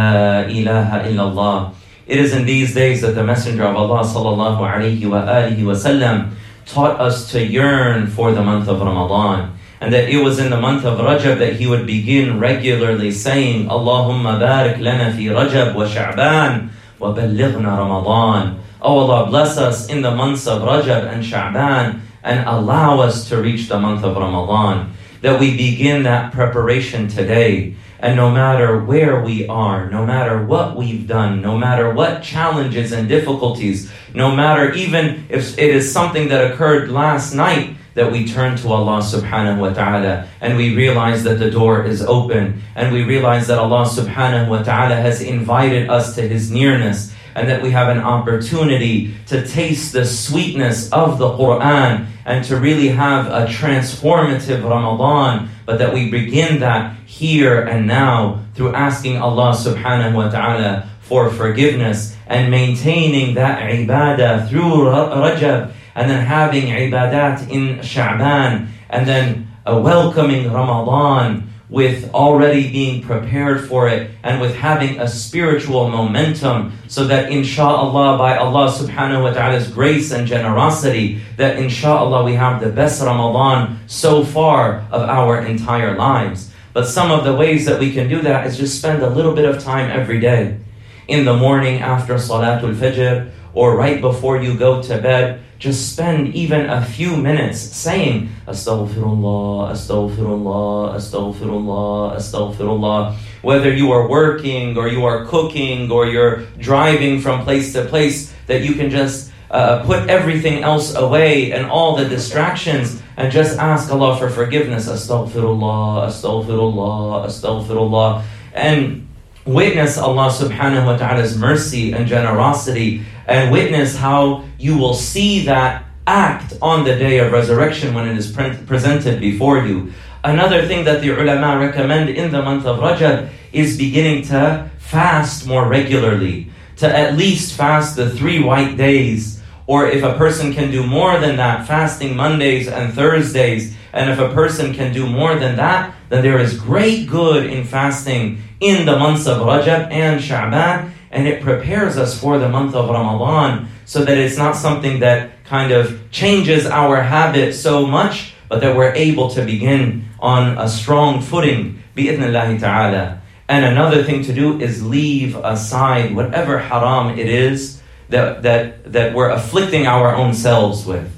إله 0.46 0.88
إلا 1.10 1.22
الله. 1.22 1.58
It 2.06 2.16
is 2.16 2.32
in 2.32 2.46
these 2.46 2.72
days 2.72 3.02
that 3.02 3.18
the 3.18 3.24
Messenger 3.24 3.64
of 3.64 3.76
Allah 3.76 4.00
sallallahu 4.00 4.62
alayhi 4.62 5.04
wa 5.10 5.26
alihi 5.26 5.66
wa 5.66 5.74
sallam 5.74 6.30
taught 6.68 7.00
us 7.00 7.32
to 7.32 7.44
yearn 7.44 8.06
for 8.06 8.32
the 8.32 8.44
month 8.44 8.68
of 8.68 8.80
Ramadan. 8.80 9.56
And 9.80 9.92
that 9.92 10.10
it 10.10 10.18
was 10.18 10.38
in 10.38 10.50
the 10.50 10.60
month 10.60 10.84
of 10.84 10.98
Rajab 10.98 11.38
that 11.38 11.56
he 11.56 11.66
would 11.66 11.86
begin 11.86 12.38
regularly 12.38 13.10
saying, 13.10 13.68
Allahumma 13.68 14.38
barik 14.38 14.78
lana 14.80 15.14
fi 15.14 15.26
Rajab 15.26 15.74
wa 15.74 15.86
Sha'ban 15.86 16.70
wa 16.98 17.14
ballighna 17.14 17.78
Ramadan. 17.78 18.60
Oh 18.82 18.98
Allah, 18.98 19.26
bless 19.30 19.56
us 19.56 19.88
in 19.88 20.02
the 20.02 20.10
months 20.10 20.46
of 20.46 20.62
Rajab 20.62 21.10
and 21.12 21.24
Sha'ban 21.24 22.00
and 22.22 22.46
allow 22.46 23.00
us 23.00 23.28
to 23.28 23.40
reach 23.40 23.68
the 23.68 23.78
month 23.78 24.04
of 24.04 24.16
Ramadan. 24.16 24.92
That 25.22 25.40
we 25.40 25.56
begin 25.56 26.02
that 26.02 26.32
preparation 26.32 27.08
today. 27.08 27.76
And 28.00 28.16
no 28.16 28.30
matter 28.30 28.78
where 28.78 29.20
we 29.20 29.48
are, 29.48 29.90
no 29.90 30.06
matter 30.06 30.44
what 30.44 30.76
we've 30.76 31.06
done, 31.06 31.42
no 31.42 31.58
matter 31.58 31.92
what 31.92 32.22
challenges 32.22 32.92
and 32.92 33.08
difficulties, 33.08 33.90
no 34.14 34.34
matter 34.34 34.72
even 34.72 35.26
if 35.28 35.58
it 35.58 35.70
is 35.74 35.92
something 35.92 36.28
that 36.28 36.52
occurred 36.52 36.90
last 36.90 37.34
night, 37.34 37.74
that 37.98 38.12
we 38.12 38.24
turn 38.24 38.56
to 38.56 38.68
Allah 38.68 39.02
subhanahu 39.02 39.58
wa 39.58 39.72
ta'ala 39.72 40.28
and 40.40 40.56
we 40.56 40.76
realize 40.76 41.24
that 41.24 41.40
the 41.40 41.50
door 41.50 41.84
is 41.84 42.00
open 42.00 42.62
and 42.76 42.92
we 42.92 43.02
realize 43.02 43.48
that 43.48 43.58
Allah 43.58 43.84
subhanahu 43.86 44.48
wa 44.48 44.62
ta'ala 44.62 44.94
has 44.94 45.20
invited 45.20 45.90
us 45.90 46.14
to 46.14 46.22
His 46.22 46.48
nearness 46.48 47.12
and 47.34 47.48
that 47.48 47.60
we 47.60 47.70
have 47.70 47.88
an 47.88 47.98
opportunity 47.98 49.14
to 49.26 49.46
taste 49.46 49.92
the 49.92 50.06
sweetness 50.06 50.92
of 50.92 51.18
the 51.18 51.30
Quran 51.30 52.06
and 52.24 52.44
to 52.44 52.56
really 52.56 52.88
have 52.88 53.26
a 53.26 53.50
transformative 53.50 54.62
Ramadan, 54.62 55.48
but 55.68 55.76
that 55.76 55.92
we 55.92 56.10
begin 56.10 56.60
that 56.60 56.96
here 57.04 57.60
and 57.60 57.86
now 57.86 58.40
through 58.54 58.72
asking 58.72 59.20
Allah 59.20 59.52
subhanahu 59.52 60.16
wa 60.16 60.32
ta'ala 60.32 60.88
for 61.04 61.28
forgiveness 61.28 62.16
and 62.24 62.50
maintaining 62.50 63.36
that 63.36 63.60
ibadah 63.68 64.48
through 64.48 64.88
Rajab 64.88 65.76
and 65.92 66.08
then 66.08 66.24
having 66.24 66.72
ibadat 66.72 67.52
in 67.52 67.84
Sha'ban 67.84 68.72
and 68.88 69.04
then 69.04 69.52
welcoming 69.68 70.50
Ramadan 70.50 71.52
with 71.70 72.10
already 72.14 72.70
being 72.70 73.02
prepared 73.02 73.68
for 73.68 73.88
it 73.88 74.10
and 74.22 74.40
with 74.40 74.54
having 74.54 74.98
a 75.00 75.06
spiritual 75.06 75.88
momentum 75.88 76.72
so 76.88 77.06
that 77.06 77.30
inshallah 77.30 78.16
by 78.16 78.36
Allah 78.36 78.70
subhanahu 78.70 79.22
wa 79.22 79.32
ta'ala's 79.32 79.68
grace 79.68 80.10
and 80.10 80.26
generosity 80.26 81.20
that 81.36 81.58
inshallah 81.58 82.24
we 82.24 82.34
have 82.34 82.60
the 82.62 82.70
best 82.70 83.02
Ramadan 83.02 83.80
so 83.86 84.24
far 84.24 84.86
of 84.90 85.02
our 85.02 85.44
entire 85.44 85.96
lives. 85.96 86.50
But 86.72 86.86
some 86.86 87.10
of 87.10 87.24
the 87.24 87.34
ways 87.34 87.66
that 87.66 87.80
we 87.80 87.92
can 87.92 88.08
do 88.08 88.22
that 88.22 88.46
is 88.46 88.56
just 88.56 88.78
spend 88.78 89.02
a 89.02 89.10
little 89.10 89.34
bit 89.34 89.44
of 89.44 89.62
time 89.62 89.90
every 89.90 90.20
day. 90.20 90.58
In 91.06 91.24
the 91.24 91.36
morning 91.36 91.80
after 91.80 92.14
Salatul 92.14 92.74
Fajr 92.74 93.30
or 93.52 93.76
right 93.76 94.00
before 94.00 94.40
you 94.40 94.56
go 94.56 94.82
to 94.82 94.98
bed, 95.00 95.42
just 95.58 95.92
spend 95.92 96.34
even 96.34 96.70
a 96.70 96.84
few 96.84 97.16
minutes 97.16 97.58
saying 97.58 98.30
Astaghfirullah, 98.46 99.72
Astaghfirullah, 99.72 100.94
Astaghfirullah, 100.94 102.16
Astaghfirullah. 102.16 103.16
Whether 103.42 103.72
you 103.74 103.90
are 103.90 104.08
working 104.08 104.76
or 104.78 104.88
you 104.88 105.04
are 105.04 105.26
cooking 105.26 105.90
or 105.90 106.06
you're 106.06 106.42
driving 106.58 107.20
from 107.20 107.42
place 107.42 107.72
to 107.72 107.84
place, 107.86 108.32
that 108.46 108.62
you 108.62 108.74
can 108.74 108.90
just 108.90 109.32
uh, 109.50 109.82
put 109.84 110.08
everything 110.08 110.62
else 110.62 110.94
away 110.94 111.52
and 111.52 111.66
all 111.66 111.96
the 111.96 112.08
distractions 112.08 113.02
and 113.16 113.32
just 113.32 113.58
ask 113.58 113.90
Allah 113.90 114.16
for 114.16 114.30
forgiveness. 114.30 114.88
Astaghfirullah, 114.88 116.06
Astaghfirullah, 116.06 117.26
Astaghfirullah. 117.26 118.22
And 118.54 119.08
witness 119.44 119.98
Allah 119.98 120.30
subhanahu 120.30 120.86
wa 120.86 120.96
ta'ala's 120.96 121.36
mercy 121.36 121.92
and 121.92 122.06
generosity 122.06 123.02
and 123.26 123.50
witness 123.50 123.96
how 123.96 124.44
you 124.58 124.76
will 124.76 124.94
see 124.94 125.44
that 125.44 125.84
act 126.06 126.54
on 126.60 126.84
the 126.84 126.96
day 126.96 127.18
of 127.18 127.32
resurrection 127.32 127.94
when 127.94 128.08
it 128.08 128.16
is 128.16 128.30
pre- 128.30 128.56
presented 128.66 129.20
before 129.20 129.58
you. 129.64 129.92
Another 130.24 130.66
thing 130.66 130.84
that 130.84 131.00
the 131.00 131.10
ulama 131.10 131.58
recommend 131.64 132.10
in 132.10 132.32
the 132.32 132.42
month 132.42 132.66
of 132.66 132.80
Rajab 132.80 133.30
is 133.52 133.78
beginning 133.78 134.24
to 134.24 134.68
fast 134.78 135.46
more 135.46 135.68
regularly, 135.68 136.50
to 136.76 136.88
at 136.88 137.16
least 137.16 137.54
fast 137.54 137.96
the 137.96 138.10
three 138.10 138.42
white 138.42 138.76
days. 138.76 139.40
Or 139.66 139.86
if 139.86 140.02
a 140.02 140.14
person 140.14 140.52
can 140.52 140.70
do 140.70 140.82
more 140.82 141.20
than 141.20 141.36
that, 141.36 141.66
fasting 141.66 142.16
Mondays 142.16 142.68
and 142.68 142.92
Thursdays, 142.92 143.76
and 143.92 144.10
if 144.10 144.18
a 144.18 144.32
person 144.32 144.74
can 144.74 144.92
do 144.92 145.06
more 145.06 145.34
than 145.36 145.56
that, 145.56 145.94
then 146.08 146.22
there 146.22 146.38
is 146.38 146.58
great 146.58 147.06
good 147.06 147.46
in 147.46 147.64
fasting 147.64 148.40
in 148.60 148.86
the 148.86 148.98
months 148.98 149.26
of 149.26 149.42
Rajab 149.42 149.92
and 149.92 150.20
Sha'ban, 150.20 150.90
and 151.10 151.26
it 151.26 151.42
prepares 151.42 151.96
us 151.96 152.18
for 152.18 152.38
the 152.38 152.48
month 152.48 152.74
of 152.74 152.88
Ramadan 152.88 153.68
so 153.84 154.04
that 154.04 154.18
it's 154.18 154.36
not 154.36 154.56
something 154.56 155.00
that 155.00 155.44
kind 155.44 155.72
of 155.72 156.10
changes 156.10 156.66
our 156.66 157.00
habit 157.00 157.54
so 157.54 157.86
much, 157.86 158.34
but 158.48 158.60
that 158.60 158.76
we're 158.76 158.92
able 158.92 159.30
to 159.30 159.44
begin 159.44 160.08
on 160.20 160.58
a 160.58 160.68
strong 160.68 161.20
footing, 161.20 161.82
bi'idhnillahi 161.96 162.60
ta'ala. 162.60 163.20
And 163.48 163.64
another 163.64 164.04
thing 164.04 164.22
to 164.24 164.32
do 164.34 164.60
is 164.60 164.84
leave 164.84 165.36
aside 165.36 166.14
whatever 166.14 166.58
haram 166.58 167.18
it 167.18 167.28
is 167.28 167.80
that, 168.10 168.42
that, 168.42 168.92
that 168.92 169.14
we're 169.14 169.30
afflicting 169.30 169.86
our 169.86 170.14
own 170.14 170.34
selves 170.34 170.84
with. 170.84 171.10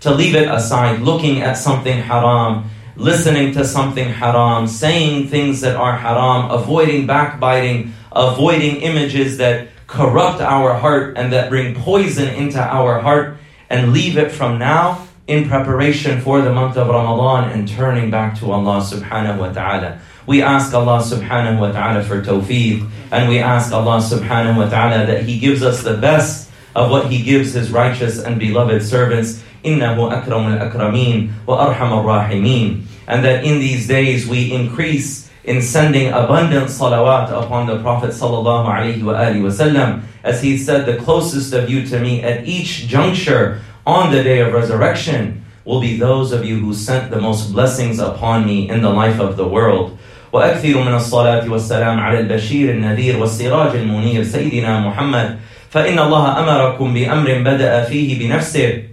To 0.00 0.12
leave 0.12 0.34
it 0.34 0.48
aside, 0.48 1.00
looking 1.00 1.42
at 1.42 1.54
something 1.54 1.98
haram, 1.98 2.70
listening 2.96 3.52
to 3.54 3.64
something 3.64 4.08
haram, 4.08 4.66
saying 4.66 5.28
things 5.28 5.60
that 5.60 5.76
are 5.76 5.96
haram, 5.96 6.50
avoiding 6.50 7.06
backbiting, 7.06 7.92
avoiding 8.15 8.77
images 8.81 9.37
that 9.37 9.69
corrupt 9.87 10.41
our 10.41 10.73
heart 10.73 11.17
and 11.17 11.33
that 11.33 11.49
bring 11.49 11.75
poison 11.75 12.27
into 12.29 12.59
our 12.59 12.99
heart, 12.99 13.37
and 13.69 13.93
leave 13.93 14.17
it 14.17 14.31
from 14.31 14.59
now 14.59 15.07
in 15.27 15.47
preparation 15.47 16.19
for 16.19 16.41
the 16.41 16.51
month 16.51 16.75
of 16.75 16.87
Ramadan 16.87 17.49
and 17.51 17.67
turning 17.67 18.11
back 18.11 18.37
to 18.39 18.51
Allah 18.51 18.81
subhanahu 18.83 19.39
wa 19.39 19.51
ta'ala. 19.51 19.99
We 20.27 20.41
ask 20.41 20.73
Allah 20.73 20.99
subhanahu 20.99 21.59
wa 21.59 21.71
ta'ala 21.71 22.03
for 22.03 22.21
tawfiq, 22.21 22.83
and 23.11 23.29
we 23.29 23.39
ask 23.39 23.71
Allah 23.71 24.03
subhanahu 24.03 24.57
wa 24.57 24.69
ta'ala 24.69 25.05
that 25.07 25.23
He 25.23 25.39
gives 25.39 25.63
us 25.63 25.83
the 25.83 25.95
best 25.95 26.51
of 26.75 26.91
what 26.91 27.07
He 27.07 27.23
gives 27.23 27.53
His 27.53 27.71
righteous 27.71 28.19
and 28.19 28.39
beloved 28.39 28.83
servants. 28.83 29.41
إنه 29.63 29.93
أكرم 29.93 30.57
الأكرمين 30.57 31.45
وأرحم 31.47 31.91
الراحمين 32.03 32.83
and 33.07 33.25
that 33.25 33.43
in 33.43 33.59
these 33.59 33.87
days 33.87 34.27
we 34.27 34.51
increase 34.51 35.24
in 35.45 35.61
sending 35.61 36.09
abundant 36.09 36.69
salawat 36.69 37.29
upon 37.31 37.65
the 37.65 37.81
Prophet 37.81 38.11
sallallahu 38.11 38.67
alaihi 38.67 39.01
wasallam, 39.01 40.03
as 40.23 40.41
he 40.41 40.57
said, 40.57 40.85
the 40.85 40.97
closest 40.97 41.53
of 41.53 41.69
you 41.69 41.85
to 41.87 41.99
me 41.99 42.21
at 42.21 42.47
each 42.47 42.87
juncture 42.87 43.61
on 43.85 44.11
the 44.11 44.23
day 44.23 44.39
of 44.39 44.53
resurrection 44.53 45.43
will 45.65 45.81
be 45.81 45.97
those 45.97 46.31
of 46.31 46.45
you 46.45 46.59
who 46.59 46.73
sent 46.73 47.09
the 47.09 47.19
most 47.19 47.53
blessings 47.53 47.99
upon 47.99 48.45
me 48.45 48.69
in 48.69 48.81
the 48.81 48.89
life 48.89 49.19
of 49.19 49.37
the 49.37 49.47
world. 49.47 49.97
وأكثر 50.33 50.77
من 50.79 50.95
الصلاة 50.95 51.49
والسلام 51.49 51.99
على 51.99 52.19
البشير 52.19 52.71
النذير 52.71 53.17
والسراج 53.17 53.75
المنير 53.75 54.23
سيدنا 54.23 54.79
محمد 54.79 55.39
فإن 55.69 55.99
الله 55.99 56.39
أمركم 56.39 56.93
بأمر 56.93 57.29
بدأ 57.43 57.83
فيه 57.83 58.19
بنفسه 58.19 58.83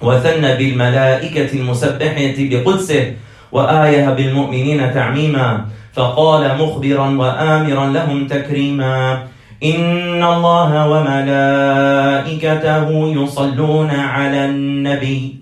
وثنى 0.00 0.56
بالملائكة 0.56 1.50
المسبحة 1.58 2.34
بقدسه 2.38 3.12
وآيه 3.52 4.10
بالمؤمنين 4.10 4.94
تعميما 4.94 5.66
فقال 5.93 6.57
مخبرا 6.61 7.07
وآمرا 7.17 7.85
لهم 7.87 8.27
تكريما 8.27 9.23
إن 9.63 10.23
الله 10.23 10.89
وملائكته 10.89 12.87
يصلون 12.89 13.89
على 13.89 14.45
النبي. 14.45 15.35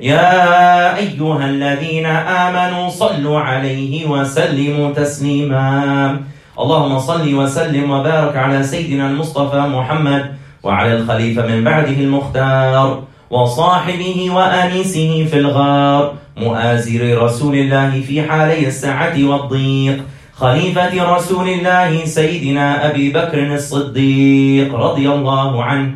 يا 0.00 0.96
أيها 0.96 1.44
الذين 1.44 2.06
آمنوا 2.06 2.88
صلوا 2.88 3.40
عليه 3.40 4.06
وسلموا 4.06 4.92
تسليما. 4.92 6.20
اللهم 6.58 6.98
صل 6.98 7.34
وسلم 7.34 7.90
وبارك 7.90 8.36
على 8.36 8.62
سيدنا 8.62 9.06
المصطفى 9.10 9.60
محمد 9.60 10.34
وعلى 10.62 10.92
الخليفة 10.96 11.46
من 11.46 11.64
بعده 11.64 11.98
المختار. 12.06 13.09
وصاحبه 13.30 14.30
وآنسه 14.30 15.26
في 15.30 15.38
الغار 15.38 16.14
مؤازر 16.36 17.22
رسول 17.22 17.54
الله 17.54 18.00
في 18.00 18.22
حالي 18.22 18.66
السعة 18.66 19.24
والضيق 19.24 20.04
خليفة 20.34 21.14
رسول 21.16 21.48
الله 21.48 22.04
سيدنا 22.04 22.90
أبي 22.90 23.10
بكر 23.10 23.54
الصديق 23.54 24.74
رضي 24.74 25.08
الله 25.08 25.64
عنه 25.64 25.90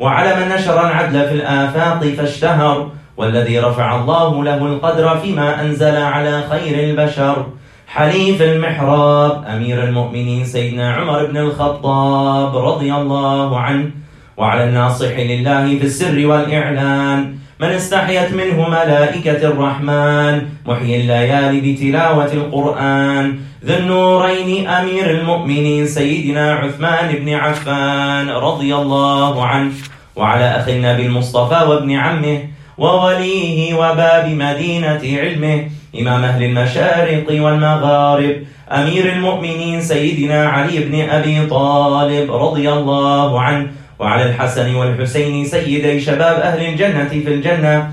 وعلى 0.00 0.36
من 0.36 0.48
نشر 0.54 0.86
العدل 0.86 1.28
في 1.28 1.34
الآفاق 1.34 2.04
فاشتهر 2.04 2.90
والذي 3.16 3.58
رفع 3.58 4.00
الله 4.00 4.44
له 4.44 4.66
القدر 4.66 5.16
فيما 5.18 5.60
أنزل 5.60 5.96
على 5.96 6.42
خير 6.50 6.90
البشر. 6.90 7.46
حليف 7.88 8.42
المحراب 8.42 9.44
أمير 9.44 9.84
المؤمنين 9.84 10.44
سيدنا 10.44 10.92
عمر 10.92 11.26
بن 11.26 11.36
الخطاب 11.36 12.56
رضي 12.56 12.94
الله 12.94 13.60
عنه 13.60 13.90
وعلى 14.36 14.64
الناصح 14.64 15.18
لله 15.18 15.78
في 15.78 15.84
السر 15.84 16.26
والإعلان. 16.26 17.34
من 17.60 17.68
استحيت 17.68 18.34
منه 18.34 18.68
ملائكة 18.68 19.48
الرحمن. 19.48 20.42
محيي 20.66 21.00
الليالي 21.00 21.60
بتلاوة 21.60 22.32
القرآن. 22.32 23.34
ذي 23.64 23.76
النورين 23.78 24.68
أمير 24.68 25.10
المؤمنين. 25.10 25.86
سيدنا 25.86 26.52
عثمان 26.52 27.14
بن 27.14 27.34
عفان 27.34 28.28
رضي 28.28 28.74
الله 28.74 29.46
عنه. 29.46 29.72
وعلى 30.16 30.44
أخي 30.44 30.76
النبي 30.76 31.06
المصطفى 31.06 31.64
وابن 31.64 31.92
عمه. 31.92 32.38
ووليه 32.78 33.74
وباب 33.74 34.28
مدينة 34.28 35.00
علمه. 35.22 35.64
إمام 36.00 36.24
أهل 36.24 36.42
المشارق 36.42 37.26
والمغارب. 37.30 38.36
أمير 38.72 39.12
المؤمنين 39.12 39.80
سيدنا 39.80 40.48
علي 40.48 40.78
بن 40.78 41.08
أبي 41.10 41.46
طالب 41.46 42.32
رضي 42.32 42.72
الله 42.72 43.40
عنه. 43.40 43.66
وعلى 43.98 44.22
الحسن 44.30 44.74
والحسين 44.74 45.44
سيدي 45.44 46.00
شباب 46.00 46.36
أهل 46.40 46.66
الجنة 46.66 47.08
في 47.08 47.28
الجنة 47.34 47.90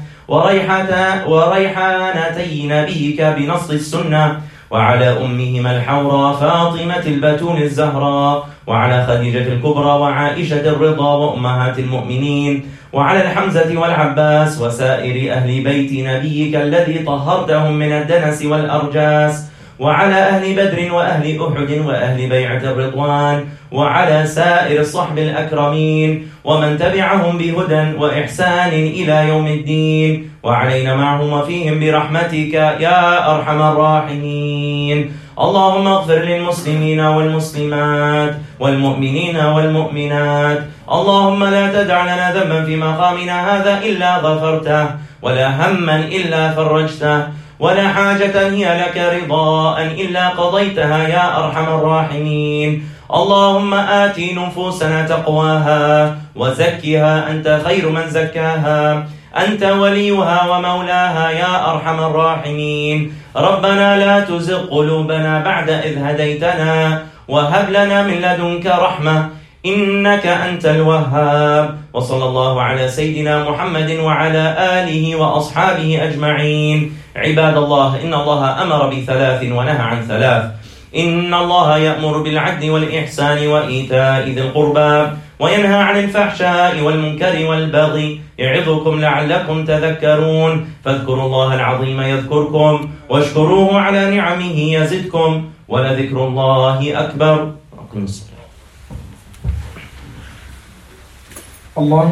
وريحانتي 1.28 2.68
نبيك 2.68 3.22
بنص 3.22 3.70
السنة. 3.70 4.42
وعلى 4.72 5.10
أمهما 5.26 5.78
الحوراء 5.78 6.34
فاطمة 6.34 7.06
البتول 7.06 7.62
الزهراء 7.62 8.48
وعلى 8.68 9.06
خديجة 9.06 9.48
الكبرى 9.54 9.94
وعائشة 10.02 10.66
الرضا 10.70 11.16
وأمهات 11.16 11.80
المؤمنين. 11.80 12.66
وعلى 12.94 13.22
الحمزة 13.22 13.78
والعباس 13.78 14.62
وسائر 14.62 15.34
أهل 15.34 15.64
بيت 15.64 15.92
نبيك 15.94 16.56
الذي 16.56 17.00
طهرتهم 17.00 17.74
من 17.74 17.92
الدنس 17.92 18.46
والأرجاس. 18.46 19.53
وعلى 19.80 20.16
أهل 20.16 20.56
بدر 20.56 20.94
وأهل 20.94 21.26
أحد 21.42 21.72
وأهل 21.86 22.30
بيعة 22.30 22.64
الرضوان 22.64 23.46
وعلى 23.72 24.26
سائر 24.26 24.82
الصحب 24.82 25.18
الأكرمين 25.18 26.30
ومن 26.44 26.78
تبعهم 26.78 27.38
بهدى 27.38 27.98
وإحسان 27.98 28.74
إلى 28.74 29.28
يوم 29.30 29.48
الدين 29.48 30.30
وعلينا 30.44 30.96
معهم 30.96 31.34
وفيهم 31.34 31.80
برحمتك 31.80 32.54
يا 32.80 33.36
أرحم 33.36 33.62
الراحمين. 33.62 35.12
اللهم 35.40 35.88
اغفر 35.88 36.20
للمسلمين 36.20 37.00
والمسلمات 37.00 38.34
والمؤمنين 38.60 39.38
والمؤمنات. 39.38 40.60
اللهم 40.92 41.44
لا 41.44 41.66
تدع 41.74 42.04
لنا 42.04 42.34
ذنبا 42.34 42.66
في 42.66 42.76
مقامنا 42.76 43.36
هذا 43.50 43.74
إلا 43.82 44.18
غفرته 44.18 44.86
ولا 45.22 45.48
هما 45.50 45.96
إلا 45.96 46.52
فرجته. 46.52 47.43
ولا 47.60 47.88
حاجة 47.88 48.50
هي 48.50 48.82
لك 48.82 48.98
رضاء 48.98 49.84
إلا 49.84 50.30
قضيتها 50.30 51.08
يا 51.08 51.46
أرحم 51.46 51.64
الراحمين. 51.64 52.84
اللهم 53.14 53.74
آت 53.74 54.20
نفوسنا 54.20 55.08
تقواها 55.08 56.16
وزكها 56.36 57.32
أنت 57.32 57.62
خير 57.66 57.90
من 57.90 58.10
زكاها. 58.10 59.08
أنت 59.38 59.64
وليها 59.64 60.50
ومولاها 60.50 61.32
يا 61.32 61.72
أرحم 61.72 62.00
الراحمين. 62.00 63.14
ربنا 63.36 63.98
لا 63.98 64.20
تزغ 64.20 64.66
قلوبنا 64.66 65.40
بعد 65.40 65.70
إذ 65.70 65.98
هديتنا 65.98 67.02
وهب 67.28 67.70
لنا 67.70 68.04
من 68.04 68.14
لدنك 68.14 68.66
رحمة 68.66 69.30
إنك 69.66 70.26
أنت 70.28 70.66
الوهاب. 70.66 71.78
وصلى 71.94 72.26
الله 72.26 72.62
على 72.62 72.88
سيدنا 72.88 73.50
محمد 73.50 73.90
وعلى 73.92 74.56
آله 74.60 75.16
وأصحابه 75.16 76.00
أجمعين. 76.04 77.03
عباد 77.16 77.58
الله 77.58 78.02
إن 78.04 78.14
الله 78.14 78.62
أمر 78.62 78.82
بثلاث 78.90 79.42
ونهى 79.44 79.82
عن 79.92 80.02
ثلاث. 80.02 80.44
إن 80.96 81.34
الله 81.34 81.78
يأمر 81.78 82.18
بالعدل 82.18 82.70
والإحسان 82.70 83.48
وإيتاء 83.48 84.30
ذي 84.30 84.42
القربى 84.42 84.94
وينهى 85.40 85.82
عن 85.90 85.96
الفحشاء 86.00 86.82
والمنكر 86.82 87.46
والبغي 87.46 88.22
يعظكم 88.38 89.02
لعلكم 89.02 89.66
تذكرون. 89.66 90.54
فاذكروا 90.86 91.26
الله 91.26 91.50
العظيم 91.56 92.02
يذكركم 92.02 92.90
واشكروه 93.10 93.80
على 93.80 94.16
نعمه 94.16 94.58
يزدكم 94.78 95.50
ولذكر 95.68 96.18
الله 96.28 96.80
أكبر. 97.00 97.52
اللهم 101.78 102.12